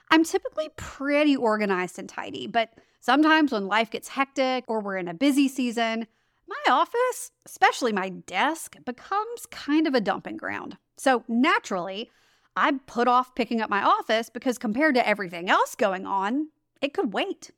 I'm 0.09 0.23
typically 0.23 0.69
pretty 0.75 1.35
organized 1.35 1.99
and 1.99 2.09
tidy, 2.09 2.47
but 2.47 2.71
sometimes 2.99 3.51
when 3.51 3.67
life 3.67 3.91
gets 3.91 4.07
hectic 4.07 4.63
or 4.67 4.79
we're 4.79 4.97
in 4.97 5.07
a 5.07 5.13
busy 5.13 5.47
season, 5.47 6.07
my 6.47 6.71
office, 6.71 7.31
especially 7.45 7.91
my 7.91 8.09
desk, 8.09 8.77
becomes 8.85 9.45
kind 9.51 9.87
of 9.87 9.93
a 9.93 10.01
dumping 10.01 10.37
ground. 10.37 10.77
So 10.97 11.23
naturally, 11.27 12.09
I 12.55 12.71
put 12.87 13.07
off 13.07 13.35
picking 13.35 13.61
up 13.61 13.69
my 13.69 13.83
office 13.83 14.29
because 14.29 14.57
compared 14.57 14.95
to 14.95 15.07
everything 15.07 15.49
else 15.49 15.75
going 15.75 16.05
on, 16.05 16.47
it 16.81 16.93
could 16.93 17.13
wait. 17.13 17.51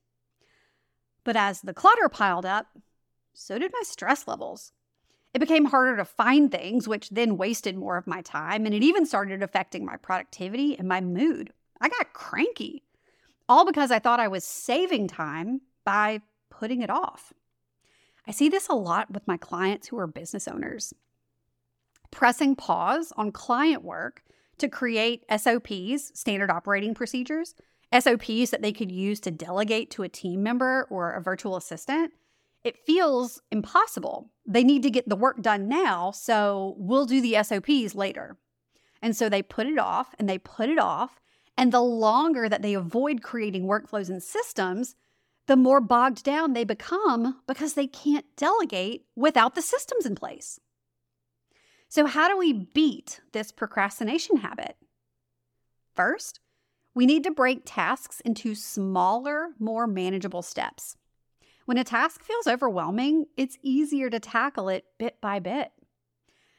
But 1.23 1.35
as 1.35 1.61
the 1.61 1.73
clutter 1.73 2.09
piled 2.09 2.45
up, 2.45 2.67
so 3.33 3.57
did 3.57 3.71
my 3.73 3.83
stress 3.83 4.27
levels. 4.27 4.73
It 5.33 5.39
became 5.39 5.65
harder 5.65 5.95
to 5.97 6.05
find 6.05 6.51
things, 6.51 6.87
which 6.87 7.09
then 7.11 7.37
wasted 7.37 7.77
more 7.77 7.97
of 7.97 8.07
my 8.07 8.21
time, 8.21 8.65
and 8.65 8.73
it 8.73 8.83
even 8.83 9.05
started 9.05 9.43
affecting 9.43 9.85
my 9.85 9.95
productivity 9.95 10.77
and 10.77 10.87
my 10.87 11.01
mood. 11.01 11.53
I 11.79 11.89
got 11.89 12.13
cranky, 12.13 12.83
all 13.47 13.65
because 13.65 13.91
I 13.91 13.99
thought 13.99 14.19
I 14.19 14.27
was 14.27 14.43
saving 14.43 15.07
time 15.07 15.61
by 15.85 16.21
putting 16.49 16.81
it 16.81 16.89
off. 16.89 17.31
I 18.29 18.31
see 18.31 18.47
this 18.47 18.67
a 18.67 18.75
lot 18.75 19.09
with 19.09 19.27
my 19.27 19.37
clients 19.37 19.87
who 19.87 19.97
are 19.97 20.05
business 20.05 20.47
owners. 20.47 20.93
Pressing 22.11 22.55
pause 22.55 23.11
on 23.17 23.31
client 23.31 23.83
work 23.83 24.21
to 24.59 24.69
create 24.69 25.25
SOPs, 25.35 26.11
standard 26.13 26.51
operating 26.51 26.93
procedures, 26.93 27.55
SOPs 27.91 28.51
that 28.51 28.61
they 28.61 28.71
could 28.71 28.91
use 28.91 29.19
to 29.21 29.31
delegate 29.31 29.89
to 29.91 30.03
a 30.03 30.09
team 30.09 30.43
member 30.43 30.85
or 30.91 31.11
a 31.11 31.23
virtual 31.23 31.55
assistant, 31.55 32.13
it 32.63 32.77
feels 32.77 33.41
impossible. 33.49 34.29
They 34.45 34.63
need 34.63 34.83
to 34.83 34.91
get 34.91 35.09
the 35.09 35.15
work 35.15 35.41
done 35.41 35.67
now, 35.67 36.11
so 36.11 36.75
we'll 36.77 37.07
do 37.07 37.21
the 37.21 37.43
SOPs 37.43 37.95
later. 37.95 38.37
And 39.01 39.17
so 39.17 39.27
they 39.27 39.41
put 39.41 39.65
it 39.65 39.79
off 39.79 40.13
and 40.19 40.29
they 40.29 40.37
put 40.37 40.69
it 40.69 40.77
off. 40.77 41.19
And 41.57 41.71
the 41.71 41.81
longer 41.81 42.47
that 42.47 42.61
they 42.61 42.75
avoid 42.75 43.23
creating 43.23 43.63
workflows 43.65 44.07
and 44.07 44.21
systems, 44.21 44.95
the 45.49 45.55
more 45.55 45.81
bogged 45.81 46.23
down 46.23 46.53
they 46.53 46.63
become 46.63 47.41
because 47.47 47.73
they 47.73 47.87
can't 47.87 48.27
delegate 48.37 49.07
without 49.15 49.55
the 49.55 49.63
systems 49.63 50.05
in 50.05 50.13
place. 50.13 50.59
So, 51.87 52.05
how 52.05 52.27
do 52.27 52.37
we 52.37 52.53
beat 52.53 53.19
this 53.31 53.51
procrastination 53.51 54.37
habit? 54.37 54.77
First, 55.95 56.39
we 56.93 57.07
need 57.07 57.23
to 57.23 57.31
break 57.31 57.63
tasks 57.65 58.21
into 58.21 58.53
smaller, 58.53 59.47
more 59.57 59.87
manageable 59.87 60.43
steps. 60.43 60.95
When 61.65 61.79
a 61.79 61.83
task 61.83 62.21
feels 62.21 62.45
overwhelming, 62.45 63.25
it's 63.35 63.57
easier 63.63 64.11
to 64.11 64.19
tackle 64.19 64.69
it 64.69 64.85
bit 64.99 65.19
by 65.19 65.39
bit. 65.39 65.71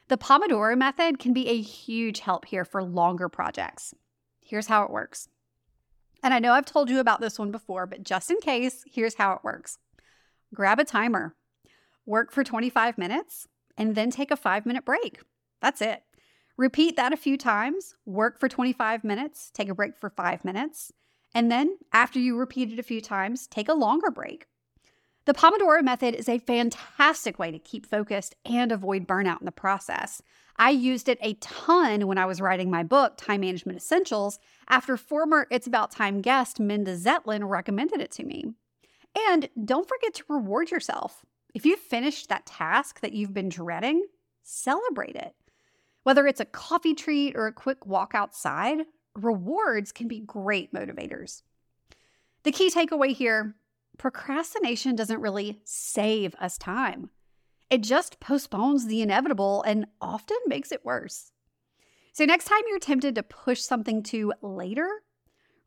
The 0.09 0.17
Pomodoro 0.17 0.77
method 0.77 1.17
can 1.17 1.31
be 1.31 1.47
a 1.47 1.61
huge 1.61 2.19
help 2.19 2.43
here 2.43 2.65
for 2.65 2.83
longer 2.83 3.29
projects. 3.29 3.93
Here's 4.41 4.67
how 4.67 4.83
it 4.83 4.91
works. 4.91 5.29
And 6.23 6.33
I 6.33 6.39
know 6.39 6.53
I've 6.53 6.65
told 6.65 6.89
you 6.89 6.99
about 6.99 7.19
this 7.19 7.39
one 7.39 7.51
before, 7.51 7.87
but 7.87 8.03
just 8.03 8.29
in 8.29 8.39
case, 8.39 8.83
here's 8.91 9.15
how 9.15 9.33
it 9.33 9.43
works 9.43 9.77
grab 10.53 10.79
a 10.79 10.83
timer, 10.83 11.35
work 12.05 12.31
for 12.31 12.43
25 12.43 12.97
minutes, 12.97 13.47
and 13.77 13.95
then 13.95 14.11
take 14.11 14.31
a 14.31 14.35
five 14.35 14.65
minute 14.65 14.85
break. 14.85 15.21
That's 15.61 15.81
it. 15.81 16.03
Repeat 16.57 16.95
that 16.97 17.13
a 17.13 17.17
few 17.17 17.37
times, 17.37 17.95
work 18.05 18.39
for 18.39 18.47
25 18.47 19.03
minutes, 19.03 19.49
take 19.53 19.69
a 19.69 19.75
break 19.75 19.97
for 19.97 20.09
five 20.09 20.45
minutes, 20.45 20.91
and 21.33 21.51
then 21.51 21.77
after 21.93 22.19
you 22.19 22.37
repeat 22.37 22.71
it 22.71 22.79
a 22.79 22.83
few 22.83 23.01
times, 23.01 23.47
take 23.47 23.69
a 23.69 23.73
longer 23.73 24.11
break. 24.11 24.45
The 25.31 25.39
Pomodoro 25.39 25.81
method 25.81 26.13
is 26.13 26.27
a 26.27 26.39
fantastic 26.39 27.39
way 27.39 27.51
to 27.51 27.57
keep 27.57 27.85
focused 27.85 28.35
and 28.43 28.69
avoid 28.69 29.07
burnout 29.07 29.39
in 29.39 29.45
the 29.45 29.53
process. 29.53 30.21
I 30.57 30.71
used 30.71 31.07
it 31.07 31.19
a 31.21 31.35
ton 31.35 32.05
when 32.05 32.17
I 32.17 32.25
was 32.25 32.41
writing 32.41 32.69
my 32.69 32.83
book, 32.83 33.13
Time 33.15 33.39
Management 33.39 33.77
Essentials, 33.77 34.39
after 34.67 34.97
former 34.97 35.47
It's 35.49 35.67
About 35.67 35.89
Time 35.89 36.19
guest 36.19 36.59
Minda 36.59 36.97
Zetlin 36.97 37.47
recommended 37.47 38.01
it 38.01 38.11
to 38.11 38.25
me. 38.25 38.43
And 39.29 39.47
don't 39.63 39.87
forget 39.87 40.13
to 40.15 40.25
reward 40.27 40.69
yourself. 40.69 41.23
If 41.53 41.65
you've 41.65 41.79
finished 41.79 42.27
that 42.27 42.45
task 42.45 42.99
that 42.99 43.13
you've 43.13 43.33
been 43.33 43.47
dreading, 43.47 44.03
celebrate 44.43 45.15
it. 45.15 45.33
Whether 46.03 46.27
it's 46.27 46.41
a 46.41 46.45
coffee 46.45 46.93
treat 46.93 47.37
or 47.37 47.47
a 47.47 47.53
quick 47.53 47.85
walk 47.85 48.11
outside, 48.13 48.79
rewards 49.15 49.93
can 49.93 50.09
be 50.09 50.19
great 50.19 50.73
motivators. 50.73 51.41
The 52.43 52.51
key 52.51 52.69
takeaway 52.69 53.15
here 53.15 53.55
procrastination 54.01 54.95
doesn't 54.95 55.21
really 55.21 55.61
save 55.63 56.33
us 56.39 56.57
time. 56.57 57.11
It 57.69 57.83
just 57.83 58.19
postpones 58.19 58.87
the 58.87 59.03
inevitable 59.03 59.61
and 59.61 59.85
often 60.01 60.37
makes 60.47 60.71
it 60.71 60.83
worse. 60.83 61.31
So, 62.11 62.25
next 62.25 62.45
time 62.45 62.63
you're 62.67 62.79
tempted 62.79 63.13
to 63.13 63.21
push 63.21 63.61
something 63.61 64.01
to 64.05 64.33
later, 64.41 64.89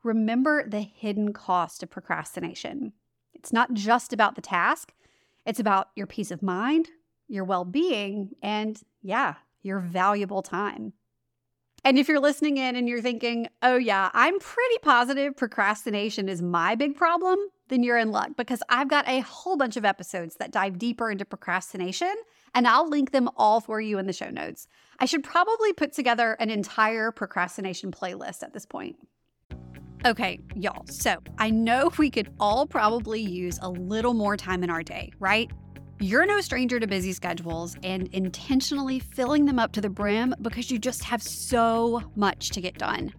remember 0.03 0.69
the 0.69 0.81
hidden 0.81 1.33
cost 1.33 1.85
of 1.85 1.91
procrastination. 1.91 2.93
It's 3.35 3.53
not 3.53 3.73
just 3.73 4.13
about 4.13 4.35
the 4.35 4.43
task, 4.43 4.93
it's 5.47 5.61
about 5.61 5.91
your 5.95 6.09
peace 6.09 6.33
of 6.33 6.43
mind, 6.43 6.89
your 7.29 7.45
well 7.45 7.65
being, 7.65 8.31
and 8.43 8.83
yeah, 9.01 9.35
your 9.63 9.79
valuable 9.79 10.43
time. 10.43 10.93
And 11.87 11.99
if 11.99 12.09
you're 12.09 12.21
listening 12.21 12.57
in 12.57 12.77
and 12.77 12.89
you're 12.89 13.03
thinking, 13.03 13.47
oh, 13.63 13.77
yeah, 13.77 14.11
I'm 14.15 14.39
pretty 14.39 14.79
positive 14.83 15.37
procrastination 15.37 16.31
is 16.31 16.41
my 16.41 16.75
big 16.75 16.97
problem, 16.97 17.39
then 17.69 17.83
you're 17.83 17.99
in 17.99 18.11
luck 18.11 18.31
because 18.39 18.63
I've 18.71 18.89
got 18.89 19.07
a 19.07 19.21
whole 19.21 19.59
bunch 19.59 19.77
of 19.77 19.85
episodes 19.85 20.37
that 20.37 20.51
dive 20.51 20.79
deeper 20.79 21.11
into 21.11 21.27
procrastination, 21.27 22.15
and 22.55 22.67
I'll 22.67 22.89
link 22.89 23.11
them 23.11 23.29
all 23.37 23.61
for 23.61 23.83
you 23.83 23.99
in 23.99 24.07
the 24.07 24.15
show 24.15 24.31
notes. 24.31 24.67
I 24.99 25.05
should 25.05 25.23
probably 25.23 25.75
put 25.75 25.93
together 25.93 26.33
an 26.41 26.49
entire 26.49 27.11
procrastination 27.11 27.91
playlist 27.91 28.43
at 28.43 28.55
this 28.55 28.65
point. 28.65 28.97
Okay, 30.07 30.39
y'all, 30.55 30.87
so 30.87 31.17
I 31.39 31.51
know 31.51 31.91
we 31.99 32.11
could 32.11 32.31
all 32.41 32.67
probably 32.67 33.21
use 33.21 33.59
a 33.61 33.69
little 33.69 34.15
more 34.15 34.37
time 34.37 34.63
in 34.63 34.71
our 34.71 34.83
day, 34.83 35.13
right? 35.19 35.51
You're 36.01 36.27
no 36.27 36.41
stranger 36.41 36.81
to 36.81 36.87
busy 36.87 37.13
schedules 37.13 37.77
and 37.83 38.09
intentionally 38.13 38.99
filling 38.99 39.45
them 39.45 39.59
up 39.59 39.73
to 39.73 39.81
the 39.81 39.89
brim 39.89 40.35
because 40.43 40.71
you 40.71 40.79
just 40.79 41.05
have 41.05 41.23
so 41.23 42.03
much 42.17 42.51
to 42.51 42.61
get 42.61 42.77
done. 42.79 43.13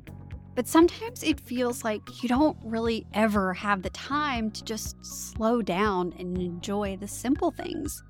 But 0.56 0.68
sometimes 0.68 1.24
it 1.24 1.40
feels 1.40 1.84
like 1.84 2.02
you 2.22 2.30
don't 2.30 2.58
really 2.64 3.06
ever 3.14 3.54
have 3.54 3.82
the 3.82 3.90
time 3.92 4.52
to 4.52 4.64
just 4.64 5.04
slow 5.06 5.62
down 5.62 6.14
and 6.20 6.38
enjoy 6.38 6.98
the 6.98 7.08
simple 7.08 7.52
things. 7.52 8.04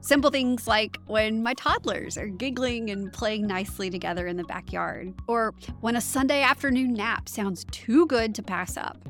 Simple 0.00 0.30
things 0.30 0.66
like 0.66 0.96
when 1.06 1.42
my 1.42 1.54
toddlers 1.54 2.16
are 2.16 2.28
giggling 2.28 2.90
and 2.90 3.12
playing 3.12 3.46
nicely 3.46 3.90
together 3.90 4.26
in 4.26 4.36
the 4.36 4.44
backyard, 4.44 5.12
or 5.26 5.54
when 5.80 5.96
a 5.96 6.00
Sunday 6.00 6.42
afternoon 6.42 6.94
nap 6.94 7.28
sounds 7.28 7.66
too 7.72 8.06
good 8.06 8.34
to 8.36 8.42
pass 8.42 8.76
up. 8.76 9.06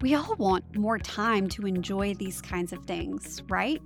We 0.00 0.14
all 0.14 0.34
want 0.36 0.76
more 0.76 0.98
time 0.98 1.48
to 1.50 1.66
enjoy 1.66 2.14
these 2.14 2.40
kinds 2.40 2.72
of 2.72 2.84
things, 2.86 3.42
right? 3.48 3.82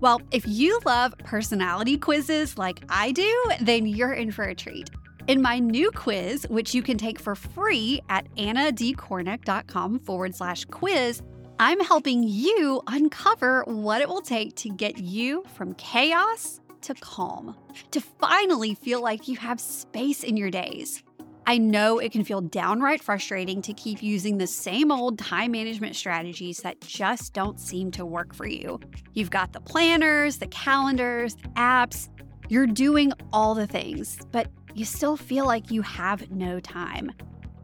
Well, 0.00 0.20
if 0.30 0.46
you 0.46 0.78
love 0.84 1.14
personality 1.18 1.96
quizzes 1.96 2.58
like 2.58 2.82
I 2.88 3.12
do, 3.12 3.44
then 3.60 3.86
you're 3.86 4.12
in 4.12 4.30
for 4.30 4.44
a 4.44 4.54
treat. 4.54 4.90
In 5.26 5.40
my 5.40 5.58
new 5.58 5.90
quiz, 5.90 6.46
which 6.50 6.74
you 6.74 6.82
can 6.82 6.98
take 6.98 7.18
for 7.18 7.34
free 7.34 8.00
at 8.10 8.32
annadkornick.com 8.34 10.00
forward 10.00 10.34
slash 10.34 10.66
quiz, 10.66 11.22
I'm 11.58 11.80
helping 11.80 12.24
you 12.24 12.82
uncover 12.88 13.62
what 13.66 14.02
it 14.02 14.08
will 14.08 14.20
take 14.20 14.54
to 14.56 14.70
get 14.70 14.98
you 14.98 15.44
from 15.54 15.74
chaos 15.74 16.60
to 16.82 16.94
calm, 16.94 17.56
to 17.92 18.00
finally 18.00 18.74
feel 18.74 19.00
like 19.00 19.28
you 19.28 19.36
have 19.38 19.58
space 19.58 20.24
in 20.24 20.36
your 20.36 20.50
days. 20.50 21.02
I 21.46 21.58
know 21.58 21.98
it 21.98 22.10
can 22.10 22.24
feel 22.24 22.40
downright 22.40 23.02
frustrating 23.02 23.60
to 23.62 23.74
keep 23.74 24.02
using 24.02 24.38
the 24.38 24.46
same 24.46 24.90
old 24.90 25.18
time 25.18 25.52
management 25.52 25.94
strategies 25.94 26.58
that 26.58 26.80
just 26.80 27.34
don't 27.34 27.60
seem 27.60 27.90
to 27.92 28.06
work 28.06 28.34
for 28.34 28.46
you. 28.46 28.80
You've 29.12 29.30
got 29.30 29.52
the 29.52 29.60
planners, 29.60 30.38
the 30.38 30.46
calendars, 30.46 31.34
the 31.34 31.48
apps, 31.50 32.08
you're 32.48 32.66
doing 32.66 33.12
all 33.32 33.54
the 33.54 33.66
things, 33.66 34.18
but 34.32 34.50
you 34.74 34.86
still 34.86 35.16
feel 35.16 35.46
like 35.46 35.70
you 35.70 35.82
have 35.82 36.30
no 36.30 36.60
time. 36.60 37.12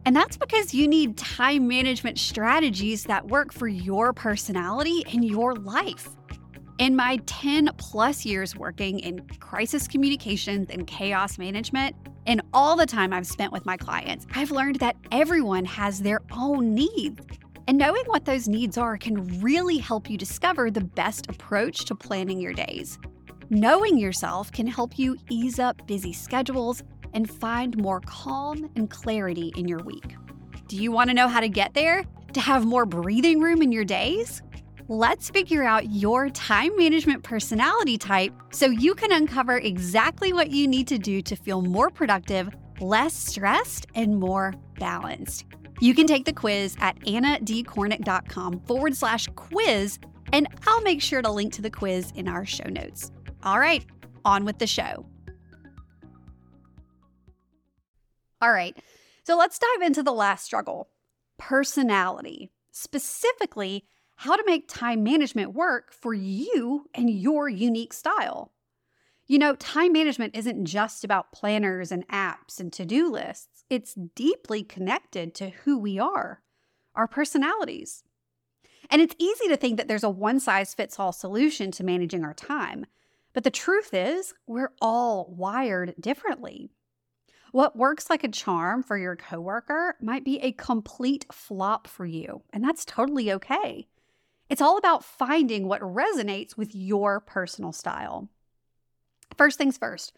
And 0.05 0.15
that's 0.15 0.37
because 0.37 0.75
you 0.75 0.87
need 0.87 1.17
time 1.17 1.67
management 1.67 2.19
strategies 2.19 3.05
that 3.05 3.29
work 3.29 3.53
for 3.53 3.69
your 3.69 4.13
personality 4.13 5.05
and 5.13 5.25
your 5.25 5.55
life. 5.55 6.09
In 6.79 6.97
my 6.97 7.19
10 7.27 7.71
plus 7.77 8.25
years 8.25 8.57
working 8.57 9.01
in 9.01 9.27
crisis 9.39 9.87
communications 9.87 10.69
and 10.71 10.87
chaos 10.87 11.37
management, 11.37 11.95
in 12.27 12.43
all 12.53 12.77
the 12.77 12.87
time 12.87 13.13
I've 13.13 13.27
spent 13.27 13.53
with 13.53 13.67
my 13.67 13.77
clients, 13.77 14.27
I've 14.35 14.51
learned 14.51 14.77
that 14.77 14.97
everyone 15.11 15.65
has 15.65 16.01
their 16.01 16.21
own 16.33 16.75
needs. 16.75 17.21
And 17.67 17.79
knowing 17.79 18.05
what 18.07 18.25
those 18.25 18.49
needs 18.49 18.77
are 18.77 18.97
can 18.97 19.41
really 19.41 19.79
help 19.79 20.11
you 20.11 20.19
discover 20.19 20.71
the 20.71 20.81
best 20.81 21.29
approach 21.29 21.85
to 21.87 21.95
planning 21.95 22.41
your 22.41 22.53
days. 22.53 22.99
Knowing 23.49 23.99
yourself 23.99 24.53
can 24.53 24.67
help 24.67 24.99
you 24.99 25.17
ease 25.29 25.59
up 25.59 25.87
busy 25.87 26.13
schedules 26.13 26.83
and 27.15 27.31
find 27.31 27.77
more 27.77 28.01
calm 28.07 28.71
and 28.77 28.91
clarity 28.91 29.53
in 29.57 29.67
your 29.67 29.81
week. 29.81 30.17
Do 30.69 30.77
you 30.77 30.93
want 30.93 31.11
to 31.11 31.15
know 31.15 31.29
how 31.29 31.41
to 31.41 31.49
get 31.49 31.75
there? 31.75 32.05
To 32.35 32.41
have 32.41 32.65
more 32.65 32.87
breathing 32.87 33.41
room 33.41 33.61
in 33.61 33.73
your 33.73 33.85
days? 33.85 34.43
Let's 34.93 35.31
figure 35.31 35.63
out 35.63 35.93
your 35.93 36.31
time 36.31 36.77
management 36.77 37.23
personality 37.23 37.97
type 37.97 38.35
so 38.51 38.67
you 38.67 38.97
can 38.97 39.13
uncover 39.13 39.57
exactly 39.57 40.33
what 40.33 40.51
you 40.51 40.67
need 40.67 40.89
to 40.89 40.99
do 40.99 41.23
to 41.23 41.37
feel 41.37 41.63
more 41.63 41.91
productive, 41.91 42.49
less 42.81 43.15
stressed, 43.15 43.87
and 43.95 44.19
more 44.19 44.53
balanced. 44.81 45.45
You 45.79 45.95
can 45.95 46.09
take 46.09 46.25
the 46.25 46.33
quiz 46.33 46.77
at 46.81 46.99
annadkornick.com 47.03 48.63
forward 48.63 48.97
slash 48.97 49.29
quiz, 49.37 50.01
and 50.33 50.49
I'll 50.67 50.83
make 50.83 51.01
sure 51.01 51.23
to 51.23 51.31
link 51.31 51.53
to 51.53 51.63
the 51.63 51.71
quiz 51.71 52.11
in 52.17 52.27
our 52.27 52.45
show 52.45 52.69
notes. 52.69 53.13
All 53.45 53.61
right, 53.61 53.87
on 54.25 54.45
with 54.45 54.59
the 54.59 54.67
show. 54.67 55.07
All 58.43 58.51
right, 58.51 58.77
so 59.23 59.39
let's 59.39 59.61
dive 59.61 59.87
into 59.87 60.03
the 60.03 60.11
last 60.11 60.45
struggle 60.45 60.89
personality, 61.39 62.51
specifically 62.73 63.85
how 64.21 64.37
to 64.37 64.45
make 64.45 64.69
time 64.69 65.03
management 65.03 65.55
work 65.55 65.95
for 65.95 66.13
you 66.13 66.85
and 66.93 67.09
your 67.09 67.49
unique 67.49 67.95
style. 67.95 68.53
You 69.27 69.39
know, 69.39 69.55
time 69.55 69.95
management 69.95 70.37
isn't 70.37 70.67
just 70.67 71.05
about 71.05 71.33
planners 71.33 71.91
and 71.91 72.07
apps 72.09 72.61
and 72.61 72.71
to 72.75 72.85
do 72.85 73.11
lists, 73.11 73.65
it's 73.71 73.95
deeply 74.15 74.63
connected 74.63 75.35
to 75.37 75.49
who 75.49 75.79
we 75.79 75.99
are, 75.99 76.43
our 76.95 77.09
personalities. 77.09 78.05
And 78.91 79.01
it's 79.01 79.15
easy 79.19 79.49
to 79.49 79.57
think 79.57 79.79
that 79.79 79.89
there's 79.89 80.05
a 80.05 80.11
one 80.11 80.39
size 80.39 80.75
fits 80.75 81.01
all 81.01 81.13
solution 81.13 81.71
to 81.71 81.83
managing 81.83 82.23
our 82.23 82.35
time. 82.35 82.85
But 83.33 83.45
the 83.45 83.51
truth 83.51 83.95
is, 83.95 84.35
we're 84.47 84.75
all 84.83 85.33
wired 85.35 85.95
differently. 85.99 86.69
What 87.53 87.75
works 87.75 88.11
like 88.11 88.23
a 88.23 88.29
charm 88.29 88.83
for 88.83 88.99
your 88.99 89.17
coworker 89.17 89.97
might 89.99 90.27
be 90.27 90.41
a 90.41 90.53
complete 90.53 91.25
flop 91.33 91.87
for 91.87 92.05
you, 92.05 92.43
and 92.53 92.63
that's 92.63 92.85
totally 92.85 93.33
okay. 93.33 93.87
It's 94.51 94.61
all 94.61 94.77
about 94.77 95.05
finding 95.05 95.69
what 95.69 95.81
resonates 95.81 96.57
with 96.57 96.75
your 96.75 97.21
personal 97.21 97.73
style. 97.73 98.29
First 99.37 99.59
things 99.59 99.79
first, 99.79 100.13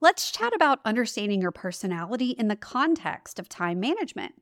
let's 0.00 0.32
chat 0.32 0.52
about 0.52 0.80
understanding 0.84 1.40
your 1.40 1.52
personality 1.52 2.30
in 2.30 2.48
the 2.48 2.56
context 2.56 3.38
of 3.38 3.48
time 3.48 3.78
management. 3.78 4.34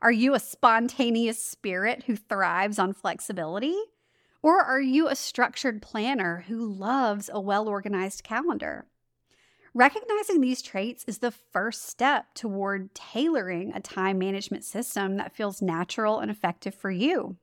Are 0.00 0.10
you 0.10 0.32
a 0.34 0.40
spontaneous 0.40 1.44
spirit 1.44 2.04
who 2.06 2.16
thrives 2.16 2.78
on 2.78 2.94
flexibility? 2.94 3.76
Or 4.42 4.62
are 4.62 4.80
you 4.80 5.08
a 5.08 5.14
structured 5.14 5.82
planner 5.82 6.44
who 6.48 6.66
loves 6.66 7.28
a 7.30 7.38
well 7.38 7.68
organized 7.68 8.24
calendar? 8.24 8.86
Recognizing 9.74 10.40
these 10.40 10.62
traits 10.62 11.04
is 11.06 11.18
the 11.18 11.30
first 11.30 11.86
step 11.86 12.32
toward 12.32 12.94
tailoring 12.94 13.72
a 13.74 13.80
time 13.80 14.18
management 14.18 14.64
system 14.64 15.18
that 15.18 15.36
feels 15.36 15.60
natural 15.60 16.18
and 16.18 16.30
effective 16.30 16.74
for 16.74 16.90
you. 16.90 17.36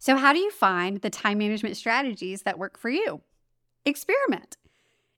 So, 0.00 0.16
how 0.16 0.32
do 0.32 0.38
you 0.38 0.50
find 0.50 1.02
the 1.02 1.10
time 1.10 1.38
management 1.38 1.76
strategies 1.76 2.42
that 2.42 2.58
work 2.58 2.78
for 2.78 2.88
you? 2.88 3.20
Experiment. 3.84 4.56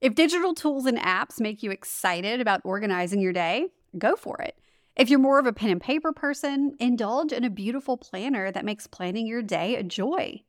If 0.01 0.16
digital 0.16 0.55
tools 0.55 0.87
and 0.87 0.99
apps 0.99 1.40
make 1.40 1.62
you 1.62 1.71
excited 1.71 2.40
about 2.40 2.62
organizing 2.64 3.21
your 3.21 3.33
day, 3.33 3.68
go 3.97 4.16
for 4.16 4.42
it. 4.42 4.59
If 4.97 5.09
you're 5.09 5.21
more 5.21 5.38
of 5.38 5.47
a 5.47 5.53
pen 5.53 5.71
and 5.71 5.81
paper 5.81 6.12
person, 6.12 6.75
indulge 6.81 7.33
in 7.33 7.45
a 7.45 7.51
beautiful 7.51 7.97
planner 7.97 8.51
that 8.51 8.64
makes 8.64 8.88
planning 8.88 9.25
your 9.25 9.40
day 9.40 9.77
a 9.77 9.85
joy. 9.85 10.42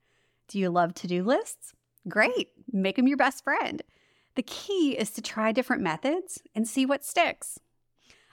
Do 0.48 0.58
you 0.58 0.72
love 0.72 0.96
to 0.96 1.08
do 1.08 1.24
lists? 1.24 1.74
Great, 2.08 2.50
make 2.72 2.96
them 2.96 3.08
your 3.08 3.18
best 3.18 3.44
friend. 3.44 3.84
The 4.34 4.42
key 4.42 4.98
is 4.98 5.12
to 5.12 5.22
try 5.22 5.52
different 5.52 5.84
methods 5.84 6.42
and 6.56 6.68
see 6.68 6.88
what 6.88 7.06
sticks. 7.06 7.60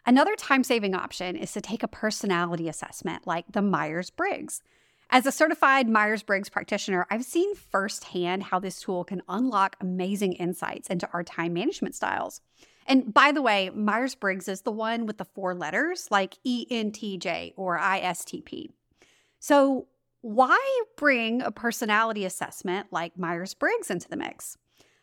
Another 0.07 0.35
time 0.35 0.65
saving 0.65 0.95
option 0.95 1.37
is 1.37 1.53
to 1.53 1.61
take 1.61 1.83
a 1.83 1.89
personality 1.89 2.71
assessment 2.71 3.27
like 3.27 3.53
the 3.53 3.61
Myers 3.61 4.09
Briggs. 4.09 4.63
As 5.13 5.27
a 5.27 5.33
certified 5.33 5.89
Myers 5.89 6.23
Briggs 6.23 6.49
practitioner, 6.49 7.05
I've 7.11 7.25
seen 7.25 7.57
firsthand 7.57 8.45
how 8.45 8.61
this 8.61 8.81
tool 8.81 9.03
can 9.03 9.23
unlock 9.29 9.75
amazing 9.81 10.35
insights 10.35 10.89
into 10.89 11.09
our 11.13 11.25
time 11.25 11.53
management 11.53 11.97
styles. 11.97 12.41
And 12.87 13.13
by 13.13 13.33
the 13.33 13.43
way, 13.43 13.71
Myers 13.71 14.15
Briggs 14.15 14.47
is 14.47 14.63
the 14.63 14.71
one 14.71 15.07
with 15.07 15.19
the 15.19 15.25
four 15.25 15.53
letters 15.53 16.07
like 16.13 16.39
ENTJ 16.47 17.55
or 17.57 17.77
ISTP. 17.77 18.69
So, 19.41 19.89
why 20.23 20.83
bring 20.97 21.43
a 21.43 21.51
personality 21.51 22.25
assessment 22.25 22.89
like 22.93 23.19
Myers 23.19 23.55
Briggs 23.55 23.91
into 23.91 24.09
the 24.09 24.17
mix? 24.17 24.59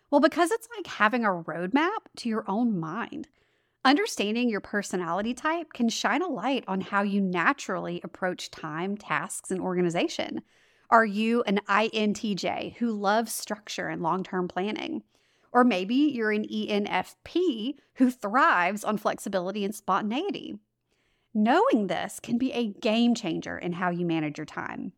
Well, 0.10 0.22
because 0.22 0.52
it's 0.52 0.70
like 0.78 0.88
having 0.88 1.26
a 1.26 1.30
roadmap 1.30 2.00
to 2.18 2.30
your 2.30 2.46
own 2.48 2.80
mind. 2.80 3.28
Understanding 3.88 4.50
your 4.50 4.60
personality 4.60 5.34
type 5.34 5.72
can 5.72 5.88
shine 5.88 6.22
a 6.22 6.28
light 6.28 6.66
on 6.68 6.82
how 6.82 7.04
you 7.04 7.22
naturally 7.22 8.02
approach 8.04 8.52
time, 8.52 8.98
tasks, 8.98 9.50
and 9.50 9.62
organization. 9.62 10.42
Are 10.90 11.06
you 11.06 11.42
an 11.44 11.62
INTJ 11.70 12.76
who 12.76 12.92
loves 12.92 13.32
structure 13.32 13.88
and 13.88 14.02
long 14.02 14.26
term 14.26 14.50
planning? 14.50 15.04
Or 15.54 15.64
maybe 15.64 15.96
you're 15.96 16.34
an 16.34 16.44
ENFP 16.44 17.76
who 17.94 18.12
thrives 18.12 18.84
on 18.84 18.98
flexibility 18.98 19.64
and 19.64 19.74
spontaneity. 19.74 20.60
Knowing 21.34 21.88
this 21.88 22.20
can 22.20 22.38
be 22.38 22.52
a 22.52 22.74
game 22.82 23.16
changer 23.16 23.58
in 23.58 23.72
how 23.72 23.90
you 23.90 24.06
manage 24.06 24.38
your 24.38 24.44
time. 24.44 24.92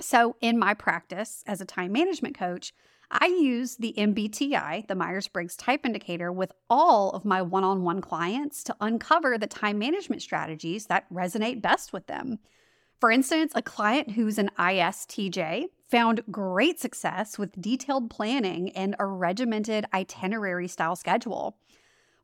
So, 0.00 0.36
in 0.40 0.58
my 0.58 0.74
practice 0.74 1.42
as 1.46 1.60
a 1.60 1.64
time 1.64 1.92
management 1.92 2.38
coach, 2.38 2.72
I 3.10 3.26
use 3.26 3.76
the 3.76 3.94
MBTI, 3.96 4.88
the 4.88 4.94
Myers 4.94 5.28
Briggs 5.28 5.56
Type 5.56 5.86
Indicator, 5.86 6.32
with 6.32 6.52
all 6.68 7.10
of 7.10 7.24
my 7.24 7.40
one 7.40 7.64
on 7.64 7.82
one 7.82 8.00
clients 8.00 8.64
to 8.64 8.76
uncover 8.80 9.38
the 9.38 9.46
time 9.46 9.78
management 9.78 10.22
strategies 10.22 10.86
that 10.86 11.08
resonate 11.12 11.62
best 11.62 11.92
with 11.92 12.08
them. 12.08 12.40
For 13.00 13.10
instance, 13.10 13.52
a 13.54 13.62
client 13.62 14.12
who's 14.12 14.38
an 14.38 14.50
ISTJ 14.58 15.66
found 15.88 16.22
great 16.30 16.80
success 16.80 17.38
with 17.38 17.60
detailed 17.60 18.10
planning 18.10 18.70
and 18.70 18.96
a 18.98 19.06
regimented 19.06 19.86
itinerary 19.94 20.66
style 20.66 20.96
schedule, 20.96 21.58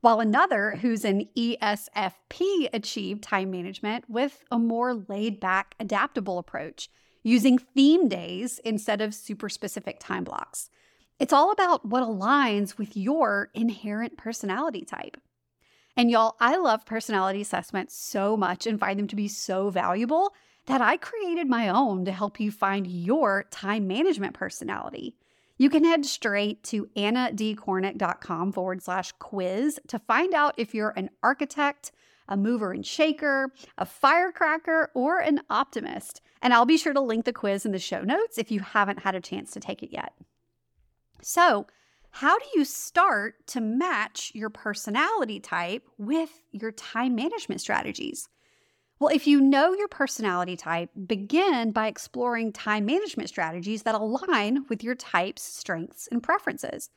while 0.00 0.18
another 0.18 0.78
who's 0.80 1.04
an 1.04 1.28
ESFP 1.36 2.68
achieved 2.72 3.22
time 3.22 3.52
management 3.52 4.10
with 4.10 4.42
a 4.50 4.58
more 4.58 4.94
laid 4.94 5.38
back, 5.38 5.76
adaptable 5.78 6.38
approach 6.38 6.88
using 7.22 7.58
theme 7.58 8.08
days 8.08 8.58
instead 8.64 9.00
of 9.00 9.14
super 9.14 9.48
specific 9.48 9.98
time 10.00 10.24
blocks. 10.24 10.70
It's 11.18 11.32
all 11.32 11.52
about 11.52 11.84
what 11.84 12.02
aligns 12.02 12.78
with 12.78 12.96
your 12.96 13.50
inherent 13.54 14.16
personality 14.16 14.84
type. 14.84 15.16
And 15.96 16.10
y'all, 16.10 16.36
I 16.40 16.56
love 16.56 16.86
personality 16.86 17.42
assessments 17.42 17.96
so 17.96 18.36
much 18.36 18.66
and 18.66 18.80
find 18.80 18.98
them 18.98 19.08
to 19.08 19.16
be 19.16 19.28
so 19.28 19.70
valuable 19.70 20.34
that 20.66 20.80
I 20.80 20.96
created 20.96 21.48
my 21.48 21.68
own 21.68 22.04
to 22.06 22.12
help 22.12 22.40
you 22.40 22.50
find 22.50 22.86
your 22.86 23.44
time 23.50 23.86
management 23.86 24.34
personality. 24.34 25.16
You 25.58 25.70
can 25.70 25.84
head 25.84 26.04
straight 26.06 26.62
to 26.64 26.86
annadkornick.com 26.96 28.52
forward 28.52 28.82
slash 28.82 29.12
quiz 29.18 29.78
to 29.88 29.98
find 29.98 30.34
out 30.34 30.54
if 30.56 30.74
you're 30.74 30.94
an 30.96 31.10
architect, 31.22 31.92
a 32.28 32.36
mover 32.36 32.72
and 32.72 32.84
shaker, 32.84 33.52
a 33.78 33.84
firecracker, 33.84 34.90
or 34.94 35.18
an 35.18 35.40
optimist. 35.50 36.20
And 36.40 36.52
I'll 36.52 36.66
be 36.66 36.78
sure 36.78 36.92
to 36.92 37.00
link 37.00 37.24
the 37.24 37.32
quiz 37.32 37.64
in 37.64 37.72
the 37.72 37.78
show 37.78 38.02
notes 38.02 38.38
if 38.38 38.50
you 38.50 38.60
haven't 38.60 39.00
had 39.00 39.14
a 39.14 39.20
chance 39.20 39.50
to 39.52 39.60
take 39.60 39.82
it 39.82 39.92
yet. 39.92 40.12
So, 41.20 41.66
how 42.16 42.38
do 42.38 42.44
you 42.54 42.64
start 42.64 43.46
to 43.48 43.60
match 43.60 44.32
your 44.34 44.50
personality 44.50 45.40
type 45.40 45.88
with 45.96 46.42
your 46.52 46.70
time 46.72 47.14
management 47.14 47.60
strategies? 47.60 48.28
Well, 48.98 49.12
if 49.12 49.26
you 49.26 49.40
know 49.40 49.72
your 49.72 49.88
personality 49.88 50.56
type, 50.56 50.90
begin 51.06 51.72
by 51.72 51.86
exploring 51.86 52.52
time 52.52 52.86
management 52.86 53.30
strategies 53.30 53.82
that 53.82 53.94
align 53.94 54.66
with 54.68 54.84
your 54.84 54.94
type's 54.94 55.42
strengths 55.42 56.06
and 56.06 56.22
preferences. 56.22 56.90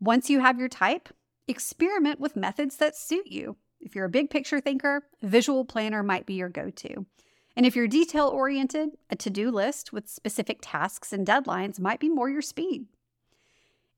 Once 0.00 0.30
you 0.30 0.40
have 0.40 0.58
your 0.58 0.68
type, 0.68 1.08
experiment 1.46 2.18
with 2.18 2.36
methods 2.36 2.76
that 2.78 2.96
suit 2.96 3.26
you. 3.26 3.56
If 3.82 3.96
you're 3.96 4.04
a 4.04 4.10
big 4.10 4.30
picture 4.30 4.60
thinker, 4.60 5.02
visual 5.22 5.64
planner 5.64 6.02
might 6.02 6.24
be 6.24 6.34
your 6.34 6.48
go 6.48 6.70
to. 6.70 7.04
And 7.56 7.66
if 7.66 7.76
you're 7.76 7.88
detail 7.88 8.28
oriented, 8.28 8.90
a 9.10 9.16
to 9.16 9.28
do 9.28 9.50
list 9.50 9.92
with 9.92 10.08
specific 10.08 10.60
tasks 10.62 11.12
and 11.12 11.26
deadlines 11.26 11.80
might 11.80 12.00
be 12.00 12.08
more 12.08 12.30
your 12.30 12.40
speed. 12.42 12.86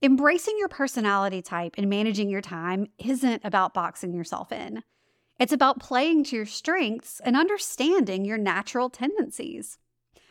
Embracing 0.03 0.57
your 0.59 0.69
personality 0.69 1.41
type 1.41 1.75
and 1.79 1.89
managing 1.89 2.29
your 2.29 2.41
time 2.41 2.89
isn't 2.99 3.45
about 3.45 3.75
boxing 3.75 4.13
yourself 4.13 4.51
in. 4.51 4.83
It's 5.39 5.53
about 5.53 5.81
playing 5.81 6.25
to 6.25 6.37
your 6.37 6.47
strengths 6.47 7.21
and 7.21 7.37
understanding 7.37 8.25
your 8.25 8.39
natural 8.39 8.91
tendencies. 8.91 9.79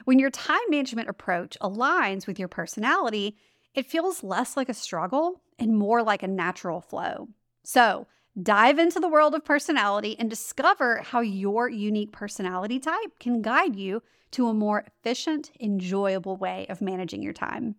When 0.06 0.20
your 0.20 0.30
time 0.30 0.60
management 0.70 1.10
approach 1.10 1.58
aligns 1.62 2.28
with 2.28 2.40
your 2.40 2.48
personality, 2.48 3.38
it 3.74 3.90
feels 3.90 4.24
less 4.24 4.58
like 4.58 4.70
a 4.70 4.74
struggle 4.74 5.42
and 5.58 5.78
more 5.78 6.04
like 6.04 6.24
a 6.24 6.28
natural 6.28 6.82
flow. 6.82 7.30
So, 7.64 8.08
Dive 8.42 8.80
into 8.80 9.00
the 9.00 9.08
world 9.08 9.36
of 9.36 9.46
personality 9.46 10.16
and 10.18 10.28
discover 10.28 10.98
how 10.98 11.20
your 11.20 11.70
unique 11.70 12.12
personality 12.12 12.80
type 12.80 13.20
can 13.20 13.44
guide 13.44 13.76
you 13.76 14.02
to 14.32 14.48
a 14.48 14.54
more 14.56 14.84
efficient, 14.88 15.52
enjoyable 15.60 16.36
way 16.36 16.66
of 16.68 16.82
managing 16.82 17.22
your 17.22 17.34
time. 17.34 17.76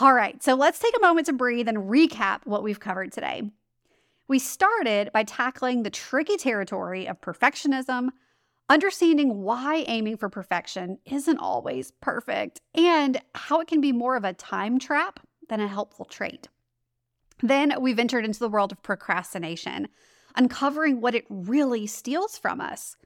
All 0.00 0.14
right, 0.14 0.40
so 0.40 0.54
let's 0.54 0.78
take 0.78 0.96
a 0.96 1.00
moment 1.00 1.26
to 1.26 1.32
breathe 1.32 1.68
and 1.68 1.90
recap 1.90 2.40
what 2.44 2.62
we've 2.62 2.78
covered 2.78 3.10
today. 3.12 3.50
We 4.28 4.38
started 4.38 5.10
by 5.12 5.24
tackling 5.24 5.82
the 5.82 5.90
tricky 5.90 6.36
territory 6.36 7.08
of 7.08 7.20
perfectionism, 7.20 8.10
understanding 8.68 9.42
why 9.42 9.84
aiming 9.88 10.16
for 10.16 10.28
perfection 10.28 10.98
isn't 11.04 11.38
always 11.38 11.90
perfect, 12.00 12.60
and 12.74 13.20
how 13.34 13.60
it 13.60 13.66
can 13.66 13.80
be 13.80 13.92
more 13.92 14.14
of 14.14 14.24
a 14.24 14.32
time 14.32 14.78
trap 14.78 15.18
than 15.48 15.60
a 15.60 15.68
helpful 15.68 16.04
trait. 16.04 16.48
Then 17.42 17.74
we 17.80 17.92
ventured 17.92 18.24
into 18.24 18.38
the 18.38 18.48
world 18.48 18.72
of 18.72 18.82
procrastination, 18.82 19.88
uncovering 20.36 21.00
what 21.00 21.14
it 21.14 21.26
really 21.28 21.86
steals 21.86 22.38
from 22.38 22.60
us 22.60 22.96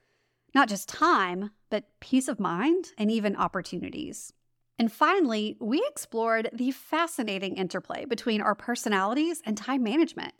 not 0.56 0.70
just 0.70 0.88
time, 0.88 1.50
but 1.68 1.84
peace 2.00 2.28
of 2.28 2.40
mind 2.40 2.86
and 2.96 3.10
even 3.10 3.36
opportunities. 3.36 4.32
And 4.78 4.90
finally, 4.90 5.54
we 5.60 5.84
explored 5.86 6.48
the 6.50 6.70
fascinating 6.70 7.56
interplay 7.56 8.06
between 8.06 8.40
our 8.40 8.54
personalities 8.54 9.42
and 9.44 9.54
time 9.56 9.82
management, 9.82 10.32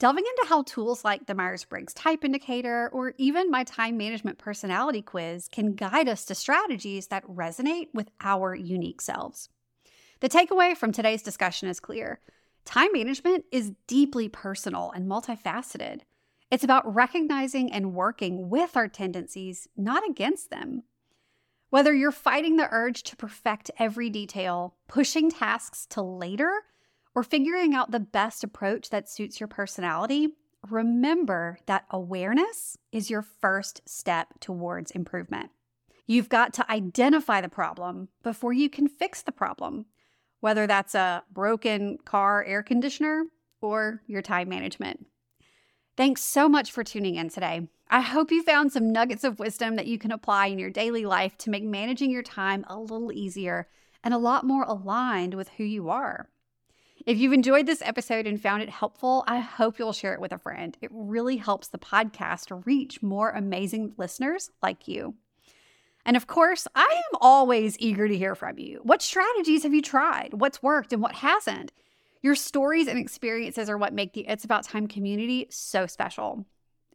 delving 0.00 0.24
into 0.24 0.48
how 0.48 0.64
tools 0.64 1.04
like 1.04 1.26
the 1.26 1.34
Myers 1.36 1.64
Briggs 1.64 1.94
Type 1.94 2.24
Indicator 2.24 2.90
or 2.92 3.14
even 3.18 3.52
my 3.52 3.62
time 3.62 3.96
management 3.96 4.38
personality 4.38 5.00
quiz 5.00 5.46
can 5.46 5.74
guide 5.74 6.08
us 6.08 6.24
to 6.24 6.34
strategies 6.34 7.06
that 7.06 7.24
resonate 7.24 7.86
with 7.94 8.10
our 8.20 8.56
unique 8.56 9.00
selves. 9.00 9.48
The 10.18 10.28
takeaway 10.28 10.76
from 10.76 10.90
today's 10.90 11.22
discussion 11.22 11.68
is 11.68 11.78
clear 11.78 12.18
Time 12.64 12.90
management 12.92 13.44
is 13.50 13.72
deeply 13.86 14.28
personal 14.28 14.92
and 14.92 15.08
multifaceted. 15.08 16.00
It's 16.50 16.64
about 16.64 16.94
recognizing 16.94 17.72
and 17.72 17.94
working 17.94 18.48
with 18.50 18.76
our 18.76 18.88
tendencies, 18.88 19.68
not 19.76 20.08
against 20.08 20.50
them. 20.50 20.82
Whether 21.70 21.94
you're 21.94 22.12
fighting 22.12 22.56
the 22.56 22.68
urge 22.70 23.02
to 23.04 23.16
perfect 23.16 23.70
every 23.78 24.10
detail, 24.10 24.76
pushing 24.88 25.30
tasks 25.30 25.86
to 25.90 26.02
later, 26.02 26.52
or 27.14 27.22
figuring 27.22 27.74
out 27.74 27.90
the 27.90 28.00
best 28.00 28.44
approach 28.44 28.90
that 28.90 29.08
suits 29.08 29.40
your 29.40 29.48
personality, 29.48 30.28
remember 30.68 31.58
that 31.66 31.86
awareness 31.90 32.76
is 32.92 33.10
your 33.10 33.22
first 33.22 33.80
step 33.86 34.28
towards 34.40 34.90
improvement. 34.90 35.50
You've 36.06 36.28
got 36.28 36.52
to 36.54 36.70
identify 36.70 37.40
the 37.40 37.48
problem 37.48 38.08
before 38.22 38.52
you 38.52 38.68
can 38.68 38.88
fix 38.88 39.22
the 39.22 39.32
problem 39.32 39.86
whether 40.42 40.66
that's 40.66 40.96
a 40.96 41.22
broken 41.30 41.96
car 42.04 42.44
air 42.44 42.64
conditioner 42.64 43.26
or 43.60 44.02
your 44.08 44.20
time 44.20 44.48
management. 44.48 45.06
Thanks 45.96 46.20
so 46.20 46.48
much 46.48 46.72
for 46.72 46.82
tuning 46.82 47.14
in 47.14 47.28
today. 47.28 47.68
I 47.88 48.00
hope 48.00 48.32
you 48.32 48.42
found 48.42 48.72
some 48.72 48.90
nuggets 48.90 49.22
of 49.22 49.38
wisdom 49.38 49.76
that 49.76 49.86
you 49.86 49.98
can 49.98 50.10
apply 50.10 50.46
in 50.46 50.58
your 50.58 50.70
daily 50.70 51.06
life 51.06 51.38
to 51.38 51.50
make 51.50 51.62
managing 51.62 52.10
your 52.10 52.24
time 52.24 52.64
a 52.66 52.76
little 52.76 53.12
easier 53.12 53.68
and 54.02 54.12
a 54.12 54.18
lot 54.18 54.44
more 54.44 54.64
aligned 54.64 55.34
with 55.34 55.48
who 55.50 55.64
you 55.64 55.90
are. 55.90 56.28
If 57.06 57.18
you've 57.18 57.32
enjoyed 57.32 57.66
this 57.66 57.82
episode 57.82 58.26
and 58.26 58.40
found 58.40 58.64
it 58.64 58.68
helpful, 58.68 59.22
I 59.28 59.38
hope 59.38 59.78
you'll 59.78 59.92
share 59.92 60.14
it 60.14 60.20
with 60.20 60.32
a 60.32 60.38
friend. 60.38 60.76
It 60.80 60.90
really 60.92 61.36
helps 61.36 61.68
the 61.68 61.78
podcast 61.78 62.66
reach 62.66 63.00
more 63.00 63.30
amazing 63.30 63.94
listeners 63.96 64.50
like 64.60 64.88
you. 64.88 65.14
And 66.04 66.16
of 66.16 66.26
course, 66.26 66.66
I 66.74 66.88
am 66.90 67.18
always 67.20 67.76
eager 67.78 68.08
to 68.08 68.16
hear 68.16 68.34
from 68.34 68.58
you. 68.58 68.80
What 68.82 69.02
strategies 69.02 69.62
have 69.62 69.74
you 69.74 69.82
tried? 69.82 70.34
What's 70.34 70.62
worked 70.62 70.92
and 70.92 71.00
what 71.00 71.16
hasn't? 71.16 71.72
Your 72.22 72.34
stories 72.34 72.86
and 72.86 72.98
experiences 72.98 73.68
are 73.68 73.78
what 73.78 73.92
make 73.92 74.12
the 74.12 74.26
It's 74.28 74.44
About 74.44 74.64
Time 74.64 74.86
community 74.86 75.46
so 75.50 75.86
special. 75.86 76.46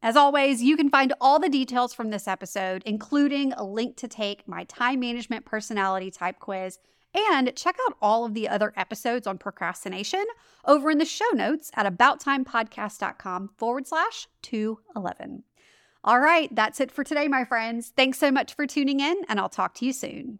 As 0.01 0.15
always, 0.15 0.61
you 0.61 0.77
can 0.77 0.89
find 0.89 1.13
all 1.19 1.39
the 1.39 1.49
details 1.49 1.93
from 1.93 2.11
this 2.11 2.27
episode, 2.27 2.83
including 2.85 3.51
a 3.53 3.63
link 3.63 3.97
to 3.97 4.07
take 4.07 4.47
my 4.47 4.63
time 4.65 4.99
management 4.99 5.45
personality 5.45 6.11
type 6.11 6.39
quiz, 6.39 6.79
and 7.13 7.55
check 7.55 7.75
out 7.87 7.97
all 8.01 8.25
of 8.25 8.33
the 8.33 8.47
other 8.47 8.73
episodes 8.77 9.25
on 9.25 9.37
procrastination 9.37 10.23
over 10.65 10.91
in 10.91 10.97
the 10.97 11.05
show 11.05 11.29
notes 11.33 11.71
at 11.75 11.85
abouttimepodcast.com 11.85 13.49
forward 13.57 13.87
slash 13.87 14.27
211. 14.43 15.43
All 16.07 16.21
right, 16.21 16.47
that's 16.55 16.79
it 16.79 16.89
for 16.89 17.03
today, 17.03 17.27
my 17.27 17.43
friends. 17.43 17.91
Thanks 17.97 18.17
so 18.17 18.31
much 18.31 18.53
for 18.53 18.65
tuning 18.65 19.01
in, 19.01 19.23
and 19.27 19.41
I'll 19.41 19.49
talk 19.49 19.73
to 19.73 19.85
you 19.85 19.91
soon. 19.91 20.39